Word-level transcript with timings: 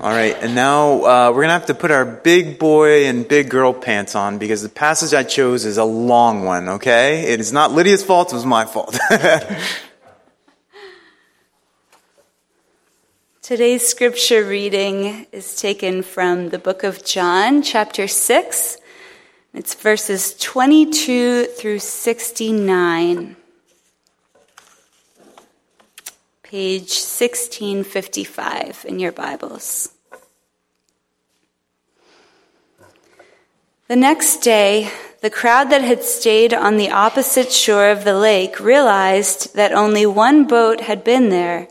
All 0.00 0.10
right, 0.10 0.36
and 0.40 0.54
now 0.54 1.02
uh, 1.02 1.30
we're 1.30 1.42
going 1.42 1.48
to 1.48 1.54
have 1.54 1.66
to 1.66 1.74
put 1.74 1.90
our 1.90 2.04
big 2.04 2.60
boy 2.60 3.06
and 3.06 3.26
big 3.26 3.50
girl 3.50 3.74
pants 3.74 4.14
on 4.14 4.38
because 4.38 4.62
the 4.62 4.68
passage 4.68 5.12
I 5.12 5.24
chose 5.24 5.64
is 5.64 5.76
a 5.76 5.82
long 5.82 6.44
one, 6.44 6.68
okay? 6.68 7.32
It 7.32 7.40
is 7.40 7.52
not 7.52 7.72
Lydia's 7.72 8.04
fault, 8.04 8.32
it 8.32 8.36
was 8.36 8.46
my 8.46 8.64
fault. 8.64 8.96
Today's 13.42 13.84
scripture 13.84 14.44
reading 14.44 15.26
is 15.32 15.60
taken 15.60 16.04
from 16.04 16.50
the 16.50 16.60
book 16.60 16.84
of 16.84 17.04
John, 17.04 17.60
chapter 17.60 18.06
6. 18.06 18.76
It's 19.52 19.74
verses 19.74 20.36
22 20.38 21.46
through 21.46 21.80
69. 21.80 23.34
Page 26.48 26.96
1655 26.96 28.86
in 28.88 28.98
your 28.98 29.12
Bibles. 29.12 29.92
The 33.88 33.96
next 33.96 34.38
day, 34.38 34.90
the 35.20 35.28
crowd 35.28 35.68
that 35.68 35.82
had 35.82 36.02
stayed 36.02 36.54
on 36.54 36.78
the 36.78 36.90
opposite 36.90 37.52
shore 37.52 37.90
of 37.90 38.04
the 38.04 38.18
lake 38.18 38.60
realized 38.60 39.56
that 39.56 39.72
only 39.72 40.06
one 40.06 40.46
boat 40.46 40.80
had 40.80 41.04
been 41.04 41.28
there 41.28 41.68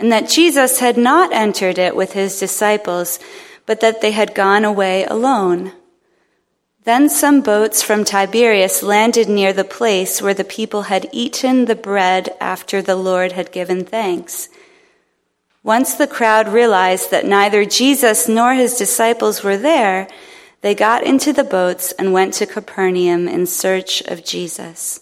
and 0.00 0.10
that 0.10 0.30
Jesus 0.30 0.80
had 0.80 0.96
not 0.96 1.30
entered 1.34 1.76
it 1.76 1.94
with 1.94 2.14
his 2.14 2.40
disciples, 2.40 3.18
but 3.66 3.80
that 3.80 4.00
they 4.00 4.12
had 4.12 4.34
gone 4.34 4.64
away 4.64 5.04
alone. 5.04 5.72
Then 6.86 7.08
some 7.08 7.40
boats 7.40 7.82
from 7.82 8.04
Tiberias 8.04 8.80
landed 8.80 9.28
near 9.28 9.52
the 9.52 9.64
place 9.64 10.22
where 10.22 10.34
the 10.34 10.44
people 10.44 10.82
had 10.82 11.08
eaten 11.10 11.64
the 11.64 11.74
bread 11.74 12.32
after 12.40 12.80
the 12.80 12.94
Lord 12.94 13.32
had 13.32 13.50
given 13.50 13.84
thanks. 13.84 14.48
Once 15.64 15.94
the 15.94 16.06
crowd 16.06 16.46
realized 16.46 17.10
that 17.10 17.26
neither 17.26 17.64
Jesus 17.64 18.28
nor 18.28 18.54
his 18.54 18.78
disciples 18.78 19.42
were 19.42 19.56
there, 19.56 20.06
they 20.60 20.76
got 20.76 21.02
into 21.02 21.32
the 21.32 21.42
boats 21.42 21.90
and 21.98 22.12
went 22.12 22.34
to 22.34 22.46
Capernaum 22.46 23.26
in 23.26 23.46
search 23.46 24.00
of 24.02 24.24
Jesus. 24.24 25.00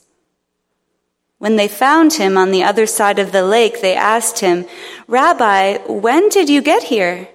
When 1.37 1.57
they 1.57 1.69
found 1.69 2.15
him 2.15 2.39
on 2.39 2.51
the 2.51 2.65
other 2.65 2.87
side 2.87 3.19
of 3.19 3.31
the 3.31 3.45
lake, 3.45 3.83
they 3.83 3.95
asked 3.95 4.39
him, 4.39 4.65
Rabbi, 5.07 5.77
when 5.87 6.31
did 6.31 6.49
you 6.49 6.63
get 6.63 6.85
here? 6.85 7.29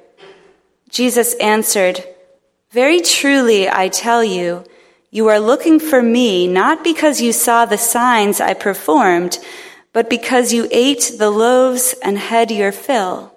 Jesus 0.89 1.35
answered, 1.35 2.03
Very 2.71 3.01
truly, 3.01 3.67
I 3.67 3.87
tell 3.87 4.23
you, 4.23 4.63
you 5.09 5.27
are 5.27 5.39
looking 5.39 5.79
for 5.79 6.03
me 6.03 6.47
not 6.47 6.83
because 6.83 7.19
you 7.19 7.33
saw 7.33 7.65
the 7.65 7.79
signs 7.79 8.39
I 8.39 8.53
performed, 8.53 9.39
but 9.91 10.07
because 10.07 10.53
you 10.53 10.67
ate 10.71 11.13
the 11.17 11.31
loaves 11.31 11.95
and 12.03 12.19
had 12.19 12.51
your 12.51 12.71
fill. 12.71 13.33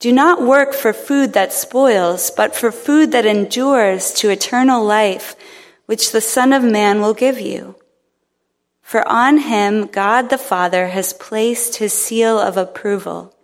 Do 0.00 0.12
not 0.12 0.42
work 0.42 0.74
for 0.74 0.92
food 0.92 1.32
that 1.32 1.52
spoils, 1.52 2.30
but 2.30 2.54
for 2.54 2.70
food 2.70 3.12
that 3.12 3.24
endures 3.24 4.12
to 4.12 4.28
eternal 4.28 4.84
life, 4.84 5.34
which 5.86 6.12
the 6.12 6.20
Son 6.20 6.52
of 6.52 6.62
Man 6.62 7.00
will 7.00 7.14
give 7.14 7.40
you. 7.40 7.76
For 8.82 9.06
on 9.08 9.38
him 9.38 9.86
God 9.86 10.28
the 10.28 10.38
Father 10.38 10.88
has 10.88 11.14
placed 11.14 11.76
his 11.76 11.94
seal 11.94 12.38
of 12.38 12.58
approval. 12.58 13.34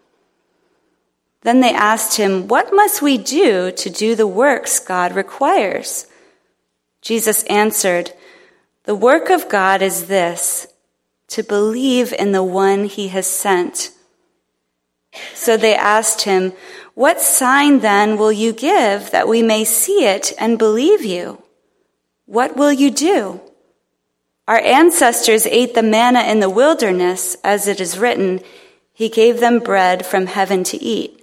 Then 1.46 1.60
they 1.60 1.72
asked 1.72 2.16
him, 2.16 2.48
What 2.48 2.74
must 2.74 3.00
we 3.00 3.18
do 3.18 3.70
to 3.70 3.88
do 3.88 4.16
the 4.16 4.26
works 4.26 4.80
God 4.80 5.14
requires? 5.14 6.08
Jesus 7.00 7.44
answered, 7.44 8.10
The 8.82 8.96
work 8.96 9.30
of 9.30 9.48
God 9.48 9.80
is 9.80 10.08
this, 10.08 10.66
to 11.28 11.44
believe 11.44 12.12
in 12.12 12.32
the 12.32 12.42
one 12.42 12.86
he 12.86 13.06
has 13.14 13.28
sent. 13.28 13.92
So 15.34 15.56
they 15.56 15.76
asked 15.76 16.22
him, 16.22 16.52
What 16.94 17.20
sign 17.20 17.78
then 17.78 18.18
will 18.18 18.32
you 18.32 18.52
give 18.52 19.12
that 19.12 19.28
we 19.28 19.40
may 19.40 19.62
see 19.62 20.04
it 20.04 20.32
and 20.40 20.58
believe 20.58 21.04
you? 21.04 21.40
What 22.24 22.56
will 22.56 22.72
you 22.72 22.90
do? 22.90 23.40
Our 24.48 24.58
ancestors 24.58 25.46
ate 25.46 25.74
the 25.74 25.84
manna 25.84 26.22
in 26.22 26.40
the 26.40 26.50
wilderness, 26.50 27.36
as 27.44 27.68
it 27.68 27.80
is 27.80 28.00
written, 28.00 28.40
He 28.92 29.08
gave 29.08 29.38
them 29.38 29.60
bread 29.60 30.04
from 30.04 30.26
heaven 30.26 30.64
to 30.64 30.82
eat. 30.82 31.22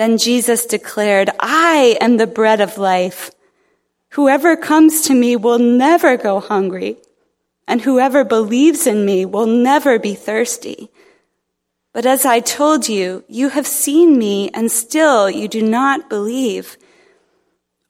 Then 0.00 0.16
Jesus 0.16 0.64
declared, 0.64 1.28
I 1.40 1.98
am 2.00 2.16
the 2.16 2.26
bread 2.26 2.62
of 2.62 2.78
life. 2.78 3.30
Whoever 4.16 4.56
comes 4.56 5.02
to 5.02 5.14
me 5.14 5.36
will 5.36 5.58
never 5.58 6.16
go 6.16 6.40
hungry, 6.40 6.96
and 7.68 7.82
whoever 7.82 8.24
believes 8.24 8.86
in 8.86 9.04
me 9.04 9.26
will 9.26 9.44
never 9.44 9.98
be 9.98 10.14
thirsty. 10.14 10.88
But 11.92 12.06
as 12.06 12.24
I 12.24 12.40
told 12.40 12.88
you, 12.88 13.24
you 13.28 13.50
have 13.50 13.66
seen 13.66 14.16
me, 14.16 14.48
and 14.54 14.72
still 14.72 15.28
you 15.28 15.48
do 15.48 15.60
not 15.60 16.08
believe. 16.08 16.78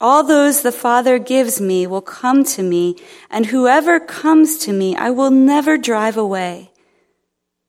All 0.00 0.25
those 0.25 0.62
the 0.62 0.72
Father 0.72 1.21
gives 1.21 1.60
me 1.60 1.87
will 1.87 2.03
come 2.03 2.42
to 2.56 2.65
me, 2.65 2.97
and 3.31 3.47
whoever 3.47 4.00
comes 4.00 4.59
to 4.65 4.72
me 4.72 4.97
I 4.97 5.10
will 5.10 5.31
never 5.31 5.78
drive 5.78 6.16
away. 6.16 6.72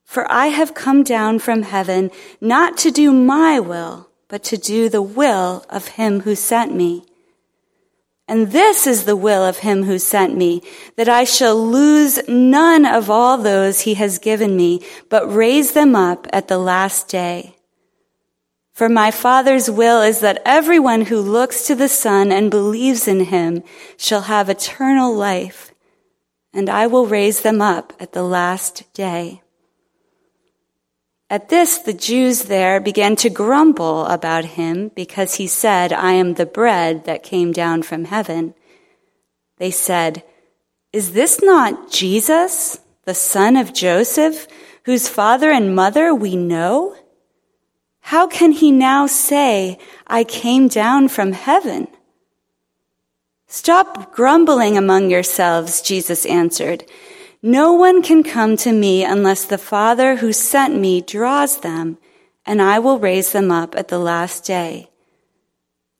For 0.02 0.26
I 0.28 0.46
have 0.48 0.74
come 0.74 1.04
down 1.04 1.38
from 1.38 1.62
heaven 1.62 2.10
not 2.40 2.76
to 2.78 2.90
do 2.90 3.12
my 3.12 3.60
will, 3.60 4.08
but 4.32 4.42
to 4.42 4.56
do 4.56 4.88
the 4.88 5.02
will 5.02 5.62
of 5.68 5.88
him 5.88 6.20
who 6.20 6.34
sent 6.34 6.74
me. 6.74 7.04
And 8.26 8.50
this 8.50 8.86
is 8.86 9.04
the 9.04 9.14
will 9.14 9.44
of 9.44 9.58
him 9.58 9.82
who 9.82 9.98
sent 9.98 10.34
me, 10.34 10.62
that 10.96 11.06
I 11.06 11.24
shall 11.24 11.54
lose 11.54 12.26
none 12.26 12.86
of 12.86 13.10
all 13.10 13.36
those 13.36 13.82
he 13.82 13.92
has 13.92 14.18
given 14.18 14.56
me, 14.56 14.80
but 15.10 15.30
raise 15.30 15.72
them 15.72 15.94
up 15.94 16.26
at 16.32 16.48
the 16.48 16.56
last 16.56 17.08
day. 17.08 17.56
For 18.72 18.88
my 18.88 19.10
Father's 19.10 19.70
will 19.70 20.00
is 20.00 20.20
that 20.20 20.40
everyone 20.46 21.02
who 21.02 21.20
looks 21.20 21.66
to 21.66 21.74
the 21.74 21.90
Son 21.90 22.32
and 22.32 22.50
believes 22.50 23.06
in 23.06 23.26
him 23.26 23.62
shall 23.98 24.22
have 24.22 24.48
eternal 24.48 25.14
life, 25.14 25.74
and 26.54 26.70
I 26.70 26.86
will 26.86 27.04
raise 27.04 27.42
them 27.42 27.60
up 27.60 27.92
at 28.00 28.12
the 28.12 28.22
last 28.22 28.90
day. 28.94 29.42
At 31.32 31.48
this, 31.48 31.78
the 31.78 31.94
Jews 31.94 32.42
there 32.42 32.78
began 32.78 33.16
to 33.16 33.30
grumble 33.30 34.04
about 34.04 34.44
him 34.44 34.90
because 34.94 35.36
he 35.36 35.46
said, 35.46 35.90
I 35.90 36.12
am 36.12 36.34
the 36.34 36.44
bread 36.44 37.06
that 37.06 37.22
came 37.22 37.52
down 37.52 37.84
from 37.84 38.04
heaven. 38.04 38.52
They 39.56 39.70
said, 39.70 40.24
Is 40.92 41.14
this 41.14 41.42
not 41.42 41.90
Jesus, 41.90 42.80
the 43.06 43.14
son 43.14 43.56
of 43.56 43.72
Joseph, 43.72 44.46
whose 44.84 45.08
father 45.08 45.50
and 45.50 45.74
mother 45.74 46.14
we 46.14 46.36
know? 46.36 46.96
How 48.00 48.26
can 48.26 48.52
he 48.52 48.70
now 48.70 49.06
say, 49.06 49.78
I 50.06 50.24
came 50.24 50.68
down 50.68 51.08
from 51.08 51.32
heaven? 51.32 51.88
Stop 53.46 54.14
grumbling 54.14 54.76
among 54.76 55.08
yourselves, 55.08 55.80
Jesus 55.80 56.26
answered. 56.26 56.84
No 57.44 57.72
one 57.72 58.02
can 58.02 58.22
come 58.22 58.56
to 58.58 58.72
me 58.72 59.02
unless 59.02 59.44
the 59.44 59.58
Father 59.58 60.16
who 60.16 60.32
sent 60.32 60.78
me 60.78 61.00
draws 61.00 61.58
them, 61.58 61.98
and 62.46 62.62
I 62.62 62.78
will 62.78 63.00
raise 63.00 63.32
them 63.32 63.50
up 63.50 63.74
at 63.74 63.88
the 63.88 63.98
last 63.98 64.44
day. 64.44 64.90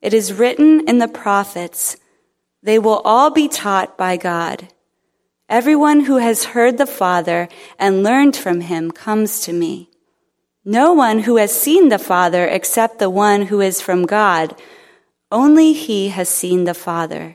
It 0.00 0.14
is 0.14 0.32
written 0.32 0.88
in 0.88 0.98
the 0.98 1.08
prophets, 1.08 1.96
they 2.62 2.78
will 2.78 3.00
all 3.04 3.30
be 3.30 3.48
taught 3.48 3.98
by 3.98 4.16
God. 4.16 4.68
Everyone 5.48 6.00
who 6.04 6.18
has 6.18 6.54
heard 6.54 6.78
the 6.78 6.86
Father 6.86 7.48
and 7.76 8.04
learned 8.04 8.36
from 8.36 8.60
him 8.60 8.92
comes 8.92 9.40
to 9.40 9.52
me. 9.52 9.90
No 10.64 10.92
one 10.92 11.20
who 11.20 11.36
has 11.36 11.52
seen 11.52 11.88
the 11.88 11.98
Father 11.98 12.46
except 12.46 13.00
the 13.00 13.10
one 13.10 13.46
who 13.46 13.60
is 13.60 13.80
from 13.80 14.06
God, 14.06 14.54
only 15.32 15.72
he 15.72 16.10
has 16.10 16.28
seen 16.28 16.64
the 16.64 16.74
Father. 16.74 17.34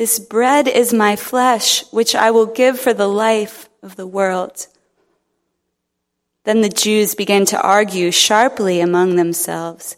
This 0.00 0.18
bread 0.18 0.66
is 0.66 0.94
my 0.94 1.14
flesh, 1.14 1.84
which 1.92 2.14
I 2.14 2.30
will 2.30 2.46
give 2.46 2.80
for 2.80 2.94
the 2.94 3.06
life 3.06 3.68
of 3.82 3.96
the 3.96 4.06
world. 4.06 4.66
Then 6.44 6.62
the 6.62 6.70
Jews 6.70 7.14
began 7.14 7.44
to 7.44 7.60
argue 7.60 8.10
sharply 8.10 8.80
among 8.80 9.16
themselves. 9.16 9.96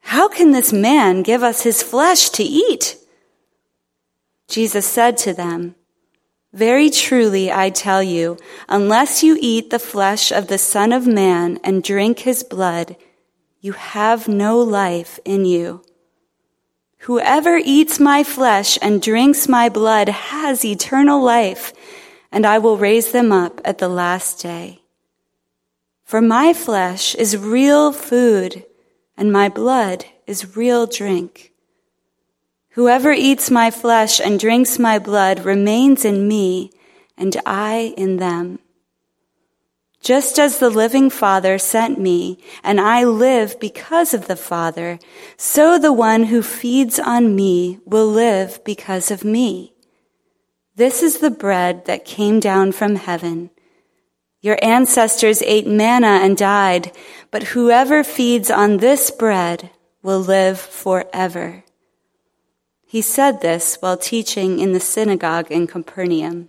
How 0.00 0.28
can 0.28 0.50
this 0.50 0.70
man 0.70 1.22
give 1.22 1.42
us 1.42 1.62
his 1.62 1.82
flesh 1.82 2.28
to 2.28 2.42
eat? 2.42 2.98
Jesus 4.48 4.84
said 4.84 5.16
to 5.24 5.32
them, 5.32 5.76
Very 6.52 6.90
truly 6.90 7.50
I 7.50 7.70
tell 7.70 8.02
you, 8.02 8.36
unless 8.68 9.22
you 9.22 9.38
eat 9.40 9.70
the 9.70 9.78
flesh 9.78 10.30
of 10.30 10.48
the 10.48 10.58
Son 10.58 10.92
of 10.92 11.06
Man 11.06 11.58
and 11.64 11.82
drink 11.82 12.18
his 12.18 12.42
blood, 12.42 12.96
you 13.62 13.72
have 13.72 14.28
no 14.28 14.58
life 14.58 15.18
in 15.24 15.46
you. 15.46 15.82
Whoever 17.06 17.56
eats 17.56 17.98
my 17.98 18.22
flesh 18.22 18.78
and 18.80 19.02
drinks 19.02 19.48
my 19.48 19.68
blood 19.68 20.08
has 20.08 20.64
eternal 20.64 21.20
life, 21.20 21.72
and 22.30 22.46
I 22.46 22.58
will 22.58 22.76
raise 22.76 23.10
them 23.10 23.32
up 23.32 23.60
at 23.64 23.78
the 23.78 23.88
last 23.88 24.40
day. 24.40 24.82
For 26.04 26.20
my 26.20 26.52
flesh 26.52 27.16
is 27.16 27.36
real 27.36 27.92
food, 27.92 28.64
and 29.16 29.32
my 29.32 29.48
blood 29.48 30.04
is 30.28 30.56
real 30.56 30.86
drink. 30.86 31.52
Whoever 32.74 33.10
eats 33.10 33.50
my 33.50 33.72
flesh 33.72 34.20
and 34.20 34.38
drinks 34.38 34.78
my 34.78 35.00
blood 35.00 35.44
remains 35.44 36.04
in 36.04 36.28
me, 36.28 36.70
and 37.18 37.36
I 37.44 37.94
in 37.96 38.18
them. 38.18 38.60
Just 40.02 40.38
as 40.38 40.58
the 40.58 40.68
living 40.68 41.10
Father 41.10 41.58
sent 41.58 41.98
me, 41.98 42.38
and 42.64 42.80
I 42.80 43.04
live 43.04 43.60
because 43.60 44.12
of 44.12 44.26
the 44.26 44.36
Father, 44.36 44.98
so 45.36 45.78
the 45.78 45.92
one 45.92 46.24
who 46.24 46.42
feeds 46.42 46.98
on 46.98 47.36
me 47.36 47.78
will 47.86 48.08
live 48.08 48.62
because 48.64 49.12
of 49.12 49.22
me. 49.24 49.74
This 50.74 51.04
is 51.04 51.18
the 51.18 51.30
bread 51.30 51.84
that 51.84 52.04
came 52.04 52.40
down 52.40 52.72
from 52.72 52.96
heaven. 52.96 53.50
Your 54.40 54.58
ancestors 54.60 55.40
ate 55.42 55.68
manna 55.68 56.18
and 56.20 56.36
died, 56.36 56.90
but 57.30 57.54
whoever 57.54 58.02
feeds 58.02 58.50
on 58.50 58.78
this 58.78 59.08
bread 59.12 59.70
will 60.02 60.20
live 60.20 60.58
forever. 60.58 61.62
He 62.84 63.02
said 63.02 63.40
this 63.40 63.76
while 63.76 63.96
teaching 63.96 64.58
in 64.58 64.72
the 64.72 64.80
synagogue 64.80 65.52
in 65.52 65.68
Capernaum. 65.68 66.48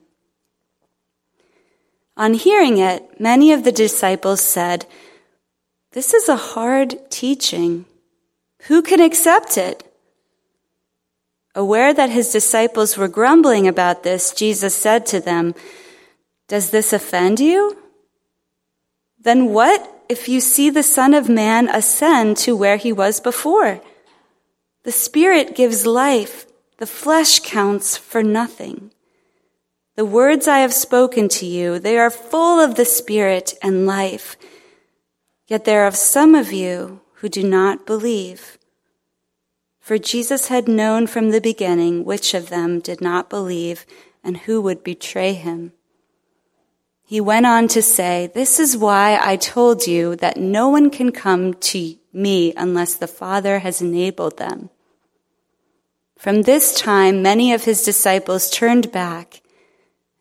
On 2.15 2.35
hearing 2.35 2.77
it, 2.77 3.19
many 3.19 3.51
of 3.51 3.63
the 3.63 3.71
disciples 3.71 4.41
said, 4.41 4.85
This 5.93 6.13
is 6.13 6.29
a 6.29 6.35
hard 6.35 7.09
teaching. 7.09 7.85
Who 8.67 8.81
can 8.81 9.01
accept 9.01 9.57
it? 9.57 9.83
Aware 11.55 11.93
that 11.93 12.09
his 12.09 12.31
disciples 12.31 12.97
were 12.97 13.07
grumbling 13.07 13.67
about 13.67 14.03
this, 14.03 14.33
Jesus 14.33 14.75
said 14.75 15.05
to 15.07 15.19
them, 15.19 15.53
Does 16.47 16.69
this 16.69 16.93
offend 16.93 17.39
you? 17.39 17.77
Then 19.19 19.53
what 19.53 19.89
if 20.09 20.27
you 20.27 20.39
see 20.39 20.69
the 20.69 20.83
Son 20.83 21.13
of 21.13 21.29
Man 21.29 21.69
ascend 21.69 22.37
to 22.37 22.55
where 22.55 22.77
he 22.77 22.91
was 22.91 23.19
before? 23.19 23.81
The 24.83 24.91
Spirit 24.91 25.55
gives 25.55 25.85
life, 25.85 26.45
the 26.77 26.87
flesh 26.87 27.39
counts 27.39 27.97
for 27.97 28.21
nothing. 28.21 28.91
The 29.95 30.05
words 30.05 30.47
I 30.47 30.59
have 30.59 30.73
spoken 30.73 31.29
to 31.29 31.45
you, 31.45 31.77
they 31.77 31.99
are 31.99 32.09
full 32.09 32.59
of 32.59 32.75
the 32.75 32.85
Spirit 32.85 33.53
and 33.61 33.85
life. 33.85 34.35
Yet 35.47 35.65
there 35.65 35.83
are 35.83 35.91
some 35.91 36.33
of 36.33 36.51
you 36.51 37.01
who 37.15 37.29
do 37.29 37.43
not 37.43 37.85
believe. 37.85 38.57
For 39.79 39.99
Jesus 39.99 40.47
had 40.47 40.67
known 40.67 41.05
from 41.05 41.29
the 41.29 41.41
beginning 41.41 42.05
which 42.05 42.33
of 42.33 42.49
them 42.49 42.79
did 42.79 43.01
not 43.01 43.29
believe 43.29 43.85
and 44.23 44.37
who 44.37 44.61
would 44.61 44.83
betray 44.83 45.33
him. 45.33 45.73
He 47.05 47.21
went 47.21 47.45
on 47.45 47.67
to 47.67 47.83
say, 47.83 48.31
This 48.33 48.59
is 48.59 48.75
why 48.75 49.19
I 49.21 49.35
told 49.35 49.85
you 49.85 50.15
that 50.15 50.37
no 50.37 50.69
one 50.69 50.89
can 50.89 51.11
come 51.11 51.53
to 51.53 51.95
me 52.11 52.53
unless 52.57 52.95
the 52.95 53.07
Father 53.07 53.59
has 53.59 53.79
enabled 53.79 54.37
them. 54.37 54.71
From 56.17 56.41
this 56.41 56.73
time, 56.73 57.21
many 57.21 57.53
of 57.53 57.65
his 57.65 57.83
disciples 57.83 58.49
turned 58.49 58.91
back 58.91 59.42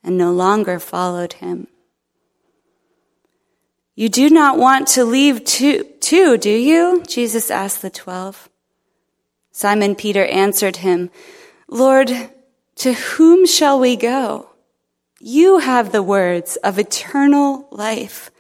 and 0.02 0.18
no 0.18 0.32
longer 0.32 0.78
followed 0.78 1.34
him. 1.34 1.68
You 3.94 4.08
do 4.08 4.30
not 4.30 4.58
want 4.58 4.88
to 4.88 5.04
leave 5.04 5.44
too, 5.44 5.84
too, 6.00 6.38
do 6.38 6.50
you? 6.50 7.02
Jesus 7.06 7.50
asked 7.50 7.82
the 7.82 7.90
twelve. 7.90 8.48
Simon 9.50 9.94
Peter 9.94 10.24
answered 10.24 10.78
him, 10.78 11.10
Lord, 11.68 12.10
to 12.76 12.92
whom 12.94 13.46
shall 13.46 13.78
we 13.78 13.96
go? 13.96 14.48
You 15.20 15.58
have 15.58 15.92
the 15.92 16.02
words 16.02 16.56
of 16.56 16.78
eternal 16.78 17.68
life. 17.70 18.30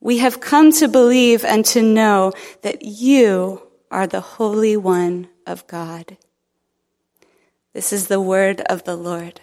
We 0.00 0.18
have 0.18 0.40
come 0.40 0.72
to 0.72 0.86
believe 0.86 1.44
and 1.44 1.64
to 1.66 1.82
know 1.82 2.32
that 2.62 2.82
you 2.82 3.62
are 3.90 4.06
the 4.06 4.20
Holy 4.20 4.76
One 4.76 5.28
of 5.46 5.66
God. 5.66 6.16
This 7.72 7.92
is 7.92 8.06
the 8.06 8.20
word 8.20 8.60
of 8.62 8.84
the 8.84 8.96
Lord. 8.96 9.40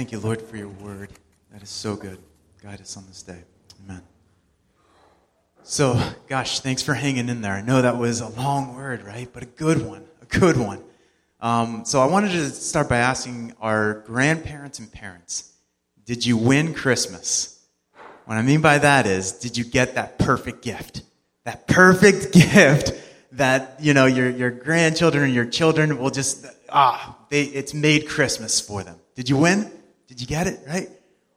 Thank 0.00 0.12
you, 0.12 0.18
Lord, 0.18 0.40
for 0.40 0.56
your 0.56 0.68
word. 0.68 1.10
That 1.52 1.62
is 1.62 1.68
so 1.68 1.94
good. 1.94 2.18
Guide 2.62 2.80
us 2.80 2.96
on 2.96 3.04
this 3.06 3.22
day. 3.22 3.42
Amen. 3.84 4.00
So, 5.62 6.00
gosh, 6.26 6.60
thanks 6.60 6.82
for 6.82 6.94
hanging 6.94 7.28
in 7.28 7.42
there. 7.42 7.52
I 7.52 7.60
know 7.60 7.82
that 7.82 7.98
was 7.98 8.22
a 8.22 8.28
long 8.28 8.74
word, 8.74 9.02
right? 9.04 9.28
But 9.30 9.42
a 9.42 9.46
good 9.46 9.86
one. 9.86 10.06
A 10.22 10.24
good 10.24 10.56
one. 10.56 10.82
Um, 11.42 11.84
so, 11.84 12.00
I 12.00 12.06
wanted 12.06 12.30
to 12.30 12.48
start 12.48 12.88
by 12.88 12.96
asking 12.96 13.52
our 13.60 14.00
grandparents 14.06 14.78
and 14.78 14.90
parents 14.90 15.52
Did 16.06 16.24
you 16.24 16.38
win 16.38 16.72
Christmas? 16.72 17.62
What 18.24 18.38
I 18.38 18.42
mean 18.42 18.62
by 18.62 18.78
that 18.78 19.06
is, 19.06 19.32
did 19.32 19.58
you 19.58 19.64
get 19.64 19.96
that 19.96 20.18
perfect 20.18 20.62
gift? 20.62 21.02
That 21.44 21.66
perfect 21.68 22.32
gift 22.32 22.94
that, 23.32 23.76
you 23.80 23.92
know, 23.92 24.06
your, 24.06 24.30
your 24.30 24.50
grandchildren 24.50 25.24
and 25.24 25.34
your 25.34 25.44
children 25.44 25.98
will 25.98 26.08
just, 26.10 26.46
ah, 26.70 27.18
they, 27.28 27.42
it's 27.42 27.74
made 27.74 28.08
Christmas 28.08 28.62
for 28.62 28.82
them. 28.82 28.96
Did 29.14 29.28
you 29.28 29.36
win? 29.36 29.70
Did 30.10 30.20
you 30.20 30.26
get 30.26 30.48
it, 30.48 30.58
right? 30.66 30.88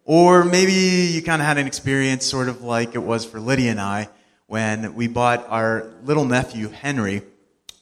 Or 0.04 0.44
maybe 0.44 0.74
you 1.14 1.22
kind 1.22 1.40
of 1.40 1.48
had 1.48 1.60
an 1.60 1.68
experience 1.68 2.25
sort 2.25 2.50
of 2.50 2.64
like 2.64 2.96
it 2.96 3.04
was 3.04 3.24
for 3.24 3.40
Lydia 3.40 3.70
and 3.70 3.80
I 3.80 4.10
when 4.48 4.96
we 4.96 5.08
bought 5.08 5.46
our 5.48 5.92
little 6.04 6.25
nephew, 6.25 6.70
Henry, 6.70 7.22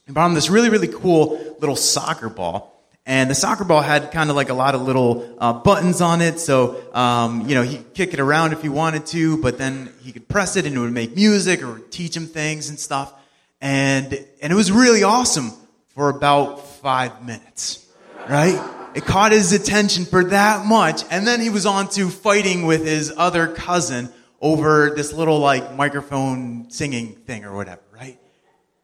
and 0.06 0.14
bought 0.14 0.26
him 0.26 0.34
this 0.34 0.50
really, 0.50 0.68
really 0.68 0.88
cool 0.88 1.56
little 1.60 1.76
soccer 1.76 2.28
ball. 2.28 2.78
And 3.06 3.30
the 3.30 3.34
soccer 3.34 3.64
ball 3.64 3.80
had 3.80 4.12
kind 4.12 4.28
of 4.28 4.36
like 4.36 4.50
a 4.50 4.54
lot 4.54 4.74
of 4.74 4.82
little 4.82 5.34
uh, 5.38 5.54
buttons 5.54 6.02
on 6.02 6.20
it, 6.20 6.38
so 6.38 6.78
um, 6.94 7.48
you 7.48 7.54
know 7.54 7.62
he 7.62 7.78
could 7.78 7.94
kick 7.94 8.12
it 8.12 8.20
around 8.20 8.52
if 8.52 8.60
he 8.60 8.68
wanted 8.68 9.06
to, 9.06 9.40
but 9.40 9.56
then 9.56 9.90
he 10.02 10.12
could 10.12 10.28
press 10.28 10.56
it 10.56 10.66
and 10.66 10.76
it 10.76 10.78
would 10.78 10.92
make 10.92 11.16
music 11.16 11.62
or 11.62 11.78
teach 11.90 12.14
him 12.14 12.26
things 12.26 12.68
and 12.68 12.78
stuff. 12.78 13.14
And 13.62 14.12
and 14.42 14.52
it 14.52 14.56
was 14.56 14.70
really 14.70 15.04
awesome 15.04 15.52
for 15.94 16.10
about 16.10 16.66
five 16.66 17.24
minutes, 17.24 17.90
right? 18.28 18.81
It 18.94 19.04
caught 19.06 19.32
his 19.32 19.52
attention 19.52 20.04
for 20.04 20.24
that 20.24 20.66
much. 20.66 21.02
And 21.10 21.26
then 21.26 21.40
he 21.40 21.50
was 21.50 21.66
on 21.66 21.88
to 21.90 22.08
fighting 22.08 22.66
with 22.66 22.84
his 22.84 23.12
other 23.16 23.48
cousin 23.48 24.12
over 24.40 24.90
this 24.94 25.12
little 25.12 25.38
like 25.38 25.74
microphone 25.74 26.70
singing 26.70 27.14
thing 27.14 27.44
or 27.44 27.54
whatever, 27.54 27.82
right? 27.92 28.18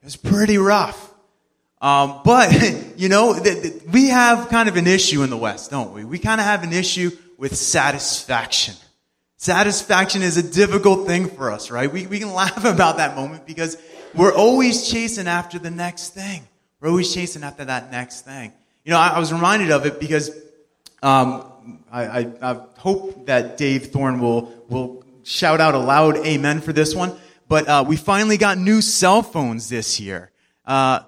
It 0.01 0.05
was 0.05 0.17
pretty 0.17 0.57
rough. 0.57 1.13
Um, 1.81 2.21
but, 2.25 2.53
you 2.97 3.09
know, 3.09 3.39
th- 3.39 3.63
th- 3.63 3.83
we 3.85 4.09
have 4.09 4.49
kind 4.49 4.69
of 4.69 4.77
an 4.77 4.87
issue 4.87 5.23
in 5.23 5.31
the 5.31 5.37
West, 5.37 5.71
don't 5.71 5.93
we? 5.93 6.05
We 6.05 6.19
kind 6.19 6.41
of 6.41 6.47
have 6.47 6.63
an 6.63 6.73
issue 6.73 7.11
with 7.37 7.57
satisfaction. 7.57 8.75
Satisfaction 9.37 10.23
is 10.23 10.37
a 10.37 10.43
difficult 10.43 11.07
thing 11.07 11.29
for 11.29 11.51
us, 11.53 11.71
right? 11.71 11.93
We, 11.93 12.07
we 12.07 12.19
can 12.19 12.33
laugh 12.35 12.65
about 12.65 12.97
that 12.97 13.17
moment 13.17 13.47
because 13.47 13.77
we're 14.15 14.35
always 14.35 14.89
chasing 14.89 15.29
after 15.29 15.59
the 15.59 15.71
next 15.71 16.11
thing. 16.11 16.49
We're 16.81 16.89
always 16.89 17.13
chasing 17.13 17.43
after 17.43 17.65
that 17.65 17.91
next 17.91 18.23
thing. 18.23 18.53
You 18.89 18.95
know, 18.95 19.01
I, 19.01 19.09
I 19.09 19.19
was 19.19 19.35
reminded 19.35 19.71
of 19.71 19.85
it 19.85 20.01
because 20.01 20.31
um, 21.03 21.45
I, 21.93 22.07
I, 22.07 22.33
I, 22.41 22.61
hope 22.79 23.27
that 23.27 23.59
Dave 23.59 23.89
Thorne 23.89 24.19
will, 24.19 24.51
will 24.71 25.05
shout 25.25 25.61
out 25.61 25.75
a 25.75 25.79
loud 25.79 26.17
amen 26.17 26.63
for 26.63 26.73
this 26.73 26.95
one. 26.95 27.15
But 27.49 27.69
uh, 27.69 27.85
we 27.87 27.99
finally 27.99 28.39
got 28.39 28.57
new 28.57 28.81
cell 28.81 29.21
phones 29.21 29.69
this 29.69 30.01
year. 30.01 30.31
Uh, 30.65 31.01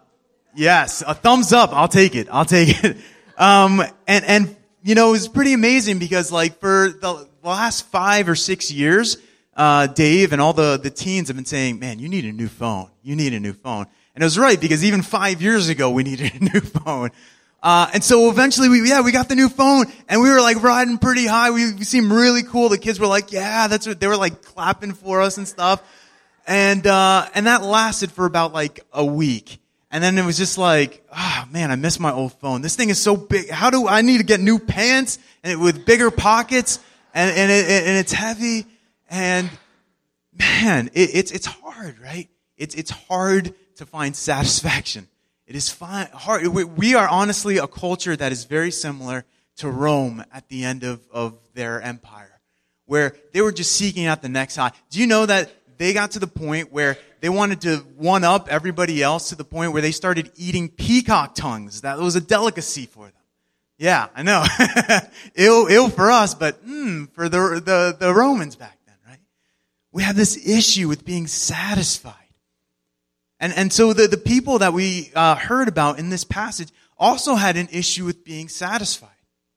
yes, 0.55 1.03
a 1.07 1.15
thumbs 1.15 1.55
up. 1.55 1.71
I'll 1.73 1.89
take 1.89 2.15
it. 2.15 2.29
I'll 2.31 2.45
take 2.45 2.85
it. 2.85 2.99
Um, 3.39 3.83
and, 4.07 4.25
and, 4.27 4.57
you 4.83 4.95
know, 4.95 5.09
it 5.09 5.13
was 5.13 5.29
pretty 5.29 5.55
amazing 5.55 5.99
because, 5.99 6.31
like, 6.31 6.61
for 6.61 6.91
the 6.91 7.27
last 7.43 7.87
five 7.87 8.29
or 8.29 8.35
six 8.35 8.71
years, 8.71 9.17
uh, 9.57 9.87
Dave 9.87 10.35
and 10.35 10.43
all 10.43 10.53
the, 10.53 10.77
the 10.77 10.91
teens 10.91 11.29
have 11.29 11.39
been 11.39 11.47
saying, 11.47 11.79
man, 11.79 11.99
you 11.99 12.11
need 12.11 12.27
a 12.27 12.33
new 12.33 12.49
phone. 12.49 12.91
You 13.03 13.17
need 13.17 13.33
a 13.33 13.41
new 13.41 13.55
phone. 13.55 13.87
And 14.15 14.23
it 14.23 14.27
was 14.27 14.39
right 14.39 14.61
because 14.61 14.85
even 14.85 15.01
five 15.01 15.41
years 15.41 15.71
ago, 15.71 15.91
we 15.91 16.03
needed 16.03 16.35
a 16.35 16.45
new 16.53 16.61
phone. 16.61 17.13
Uh, 17.63 17.91
and 17.93 18.03
so 18.03 18.31
eventually 18.31 18.69
we, 18.69 18.89
yeah, 18.89 19.03
we 19.03 19.13
got 19.13 19.29
the 19.29 19.35
new 19.35 19.49
phone 19.49 19.85
and 20.09 20.23
we 20.23 20.31
were 20.31 20.41
like 20.41 20.63
riding 20.63 20.99
pretty 20.99 21.27
high. 21.27 21.51
We, 21.51 21.75
we 21.75 21.85
seemed 21.85 22.11
really 22.11 22.43
cool. 22.43 22.71
The 22.71 22.79
kids 22.79 22.99
were 22.99 23.07
like, 23.07 23.33
yeah, 23.33 23.69
that's 23.69 23.87
what 23.87 24.01
they 24.01 24.07
were 24.07 24.17
like 24.17 24.43
clapping 24.43 24.93
for 24.93 25.21
us 25.21 25.37
and 25.37 25.47
stuff. 25.47 25.83
And, 26.47 26.87
uh, 26.87 27.29
and 27.35 27.47
that 27.47 27.63
lasted 27.63 28.11
for 28.13 28.25
about 28.25 28.55
like 28.55 28.81
a 28.93 29.05
week. 29.05 29.59
And 29.91 30.03
then 30.03 30.17
it 30.17 30.25
was 30.25 30.39
just 30.39 30.57
like, 30.57 31.05
oh 31.15 31.45
man, 31.51 31.71
I 31.71 31.77
miss 31.77 32.01
my 32.01 32.13
old 32.13 32.33
phone. 32.35 32.63
This 32.63 32.77
thing 32.77 32.89
is 32.89 33.01
so 33.01 33.17
big. 33.17 33.51
How 33.51 33.69
do 33.69 33.87
I 33.87 34.01
need 34.01 34.19
to 34.19 34.25
get 34.25 34.41
new 34.41 34.59
pants 34.59 35.19
and 35.43 35.53
it, 35.53 35.57
with 35.57 35.85
bigger 35.85 36.11
pockets 36.11 36.79
and, 37.13 37.31
and, 37.37 37.51
it, 37.51 37.69
and 37.69 37.99
it's 37.99 38.13
heavy 38.13 38.67
and 39.11 39.51
man, 40.33 40.89
it, 40.95 41.11
it's, 41.13 41.31
it's 41.31 41.47
hard, 41.47 41.99
right? 41.99 42.29
It's, 42.57 42.75
it's 42.75 42.91
hard 42.91 43.55
to 43.77 43.87
find 43.87 44.17
satisfaction. 44.17 45.09
It 45.51 45.57
is 45.57 45.69
fine, 45.69 46.07
hard. 46.15 46.47
We, 46.47 46.95
are 46.95 47.09
honestly 47.09 47.59
a 47.59 47.67
culture 47.67 48.15
that 48.15 48.31
is 48.31 48.45
very 48.45 48.71
similar 48.71 49.25
to 49.57 49.69
Rome 49.69 50.25
at 50.33 50.49
the 50.49 50.63
end 50.63 50.85
of, 50.85 51.01
of 51.11 51.35
their 51.55 51.83
empire, 51.83 52.41
where 52.87 53.17
they 53.33 53.41
were 53.41 53.51
just 53.51 53.73
seeking 53.73 54.07
out 54.07 54.23
the 54.23 54.29
next 54.29 54.55
high. 54.55 54.71
Do 54.91 55.01
you 55.01 55.09
know 55.09 55.27
that 55.27 55.51
they 55.77 55.93
got 55.93 56.13
to 56.13 56.21
the 56.21 56.29
point 56.29 56.71
where 56.71 56.99
they 57.19 57.29
wanted 57.29 57.63
to 57.63 57.79
one 57.97 58.23
up 58.23 58.47
everybody 58.49 59.03
else 59.03 59.31
to 59.31 59.35
the 59.35 59.43
point 59.43 59.73
where 59.73 59.83
they 59.83 59.91
started 59.91 60.31
eating 60.37 60.69
peacock 60.69 61.35
tongues? 61.35 61.81
That 61.81 61.99
was 61.99 62.15
a 62.15 62.21
delicacy 62.21 62.87
for 62.87 63.07
them. 63.07 63.15
Yeah, 63.77 64.07
I 64.15 64.23
know. 64.23 64.45
ill, 65.35 65.67
ill 65.67 65.89
for 65.89 66.13
us, 66.13 66.33
but 66.33 66.65
mm, 66.65 67.11
for 67.11 67.29
the, 67.29 67.61
the, 67.61 67.97
the 67.99 68.15
Romans 68.15 68.55
back 68.55 68.79
then, 68.87 68.95
right? 69.05 69.19
We 69.91 70.05
have 70.05 70.15
this 70.15 70.37
issue 70.47 70.87
with 70.87 71.05
being 71.05 71.27
satisfied. 71.27 72.20
And, 73.41 73.55
and 73.55 73.73
so 73.73 73.95
the, 73.95 74.07
the 74.07 74.19
people 74.19 74.59
that 74.59 74.75
we 74.75 75.11
uh, 75.15 75.35
heard 75.35 75.67
about 75.67 75.99
in 75.99 76.11
this 76.11 76.25
passage 76.25 76.69
also 76.99 77.35
had 77.35 77.57
an 77.57 77.69
issue 77.73 78.05
with 78.05 78.23
being 78.23 78.49
satisfied, 78.49 79.09